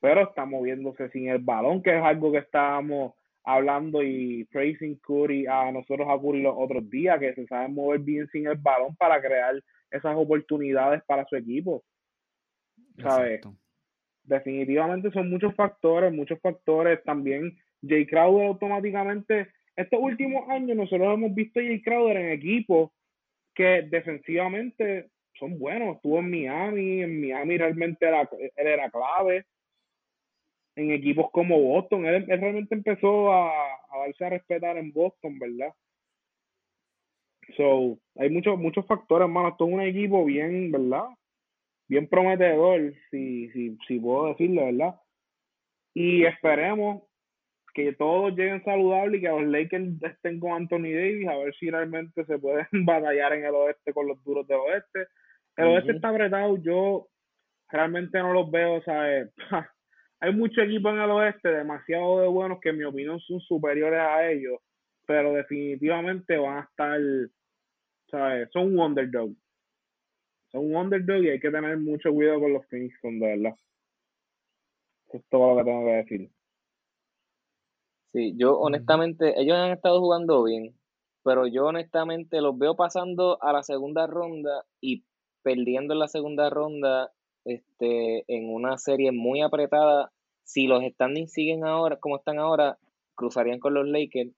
[0.00, 3.14] pero está moviéndose sin el balón, que es algo que estábamos
[3.44, 8.00] hablando y praising Curry a nosotros a Curry los otros días, que se sabe mover
[8.00, 9.54] bien sin el balón para crear
[9.90, 11.82] esas oportunidades para su equipo.
[12.98, 13.40] ¿Sabes?
[14.24, 17.02] Definitivamente son muchos factores, muchos factores.
[17.04, 17.56] También
[17.86, 22.90] Jay Crowder automáticamente, estos últimos años nosotros hemos visto a Jay Crowder en equipos
[23.54, 25.96] que defensivamente son buenos.
[25.96, 29.44] Estuvo en Miami, en Miami realmente era, él era clave.
[30.76, 35.72] En equipos como Boston, él, realmente empezó a, a, darse a respetar en Boston, ¿verdad?
[37.56, 39.50] So, hay muchos muchos factores, hermano.
[39.50, 41.04] Esto es un equipo bien, ¿verdad?
[41.88, 44.94] Bien prometedor, si, si, si puedo decirlo, ¿verdad?
[45.94, 47.02] Y esperemos
[47.74, 51.70] que todos lleguen saludables y que los Lakers estén con Anthony Davis, a ver si
[51.70, 55.06] realmente se pueden batallar en el oeste con los duros del oeste.
[55.56, 57.08] El oeste está apretado, yo
[57.70, 59.30] realmente no los veo, ¿sabes?
[60.20, 64.00] Hay muchos equipos en el oeste, demasiado de buenos, que en mi opinión son superiores
[64.00, 64.58] a ellos,
[65.06, 67.00] pero definitivamente van a estar,
[68.10, 68.48] ¿sabes?
[68.52, 69.30] Son un underdog.
[70.54, 73.58] Son un underdog y hay que tener mucho cuidado con los Phoenix, de verdad.
[75.08, 76.30] Eso es todo lo que tengo que decir.
[78.12, 80.78] Sí, yo honestamente, ellos han estado jugando bien,
[81.24, 85.02] pero yo honestamente los veo pasando a la segunda ronda y
[85.42, 87.10] perdiendo en la segunda ronda
[87.44, 90.12] este, en una serie muy apretada.
[90.44, 92.78] Si los standings siguen ahora como están ahora,
[93.16, 94.30] cruzarían con los Lakers.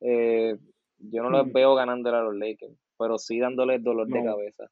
[0.00, 0.56] Eh,
[0.98, 4.68] yo no los veo ganando a los Lakers, pero sí dándoles dolor de cabeza.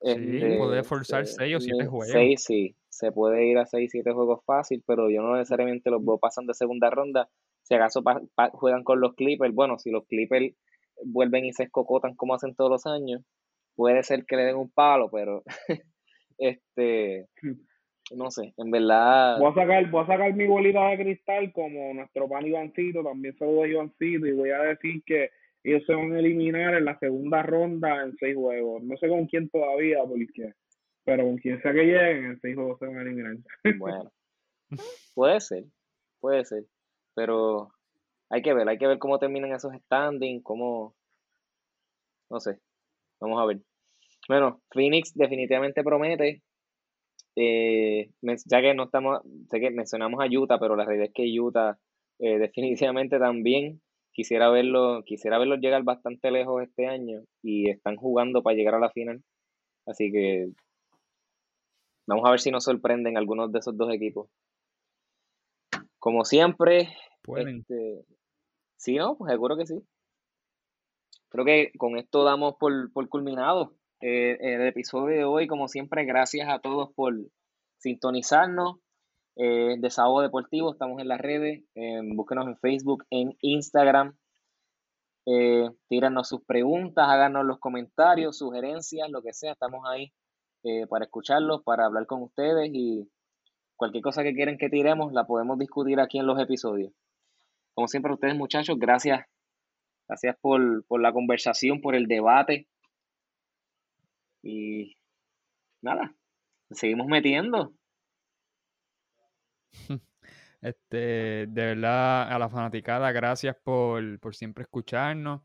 [0.00, 2.08] Sí, este, puede forzar 6 o 7 juegos.
[2.10, 6.04] 6 sí, se puede ir a 6, 7 juegos fácil, pero yo no necesariamente los
[6.04, 7.28] veo pasando de segunda ronda.
[7.62, 8.02] Si acaso
[8.52, 10.54] juegan con los Clippers, bueno, si los Clippers
[11.04, 13.22] vuelven y se escocotan como hacen todos los años,
[13.74, 15.42] puede ser que le den un palo, pero
[16.38, 17.28] este
[18.14, 19.38] no sé, en verdad.
[19.38, 23.36] Voy a sacar, voy a sacar mi bolita de cristal como nuestro pan Ivancito, también
[23.36, 25.30] saludo a Ivancito, y voy a decir que
[25.64, 28.82] ellos se van a eliminar en la segunda ronda en seis juegos.
[28.82, 30.52] No sé con quién todavía, porque,
[31.04, 33.36] pero con quien sea que lleguen, en seis juegos se van a eliminar.
[33.78, 34.12] Bueno,
[35.14, 35.64] puede ser,
[36.20, 36.64] puede ser,
[37.14, 37.70] pero
[38.30, 40.94] hay que ver, hay que ver cómo terminan esos standings, cómo,
[42.30, 42.58] no sé,
[43.20, 43.60] vamos a ver.
[44.28, 46.42] Bueno, Phoenix definitivamente promete,
[47.36, 51.40] eh, ya que no estamos, sé que mencionamos a Utah, pero la realidad es que
[51.40, 51.78] Utah
[52.18, 53.80] eh, definitivamente también
[54.18, 58.80] quisiera verlo, quisiera verlos llegar bastante lejos este año y están jugando para llegar a
[58.80, 59.22] la final.
[59.86, 60.48] Así que
[62.04, 64.28] vamos a ver si nos sorprenden algunos de esos dos equipos.
[66.00, 66.88] Como siempre,
[67.36, 68.04] este,
[68.76, 69.16] sí, ¿no?
[69.16, 69.80] Pues seguro que sí.
[71.28, 75.46] Creo que con esto damos por, culminado eh, el episodio de hoy.
[75.46, 77.14] Como siempre, gracias a todos por
[77.76, 78.80] sintonizarnos
[79.38, 84.16] eh, Desahogo Deportivo, estamos en las redes, eh, búsquenos en Facebook, en Instagram,
[85.26, 90.12] eh, tíranos sus preguntas, háganos los comentarios, sugerencias, lo que sea, estamos ahí
[90.64, 93.08] eh, para escucharlos, para hablar con ustedes y
[93.76, 96.92] cualquier cosa que quieran que tiremos la podemos discutir aquí en los episodios.
[97.74, 99.24] Como siempre, ustedes muchachos, gracias,
[100.08, 102.66] gracias por, por la conversación, por el debate
[104.42, 104.96] y
[105.80, 106.12] nada,
[106.72, 107.72] seguimos metiendo.
[110.60, 114.02] Este, de verdad, a la fanaticada, gracias por,
[114.34, 115.42] siempre escucharnos.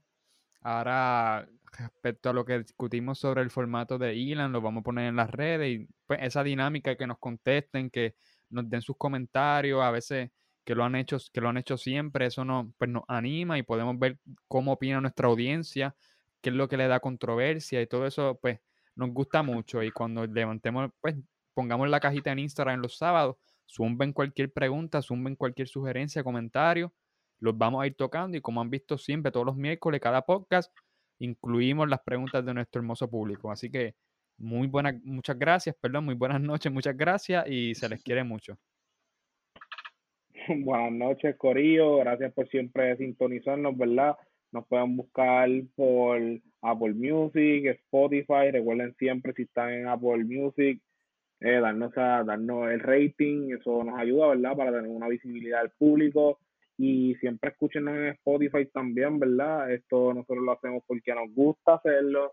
[0.62, 5.08] Ahora, respecto a lo que discutimos sobre el formato de Ilan, lo vamos a poner
[5.08, 8.16] en las redes y pues, esa dinámica que nos contesten, que
[8.50, 10.32] nos den sus comentarios, a veces
[10.64, 13.64] que lo han hecho, que lo han hecho siempre, eso nos, pues, nos anima y
[13.64, 14.18] podemos ver
[14.48, 15.96] cómo opina nuestra audiencia,
[16.42, 18.60] qué es lo que le da controversia y todo eso, pues
[18.96, 19.84] nos gusta mucho.
[19.84, 21.16] Y cuando levantemos, pues
[21.54, 23.38] pongamos la cajita en Instagram los sábados,
[23.74, 26.94] zumben cualquier pregunta, zumben cualquier sugerencia, comentario,
[27.40, 30.72] los vamos a ir tocando y como han visto siempre todos los miércoles, cada podcast,
[31.20, 33.52] incluimos las preguntas de nuestro hermoso público.
[33.52, 33.96] Así que
[34.38, 38.58] muy buenas, muchas gracias, perdón, muy buenas noches, muchas gracias y se les quiere mucho.
[40.66, 44.18] Buenas noches, Corillo, gracias por siempre sintonizarnos, ¿verdad?
[44.52, 46.20] Nos pueden buscar por
[46.62, 50.82] Apple Music, Spotify, recuerden siempre si están en Apple Music,
[51.44, 54.56] eh, darnos, a, darnos el rating, eso nos ayuda, ¿verdad?
[54.56, 56.40] Para tener una visibilidad al público
[56.78, 59.70] y siempre escúchenos en Spotify también, ¿verdad?
[59.70, 62.32] Esto nosotros lo hacemos porque nos gusta hacerlo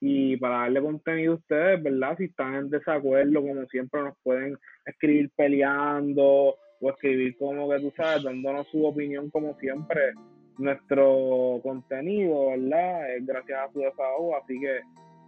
[0.00, 2.16] y para darle contenido a ustedes, ¿verdad?
[2.16, 4.56] Si están en desacuerdo, como siempre nos pueden
[4.86, 10.12] escribir peleando o escribir como que tú sabes, dándonos su opinión como siempre.
[10.56, 13.16] Nuestro contenido, ¿verdad?
[13.16, 14.80] Es gracias a su desahogo, así que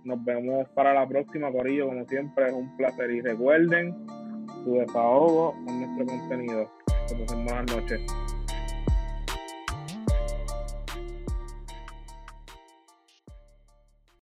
[0.05, 1.87] nos vemos para la próxima, Corillo.
[1.87, 3.11] Como siempre, es un placer.
[3.11, 3.95] Y recuerden,
[4.65, 6.71] tu desahogo con nuestro contenido.
[6.87, 8.01] Pasen buenas noches.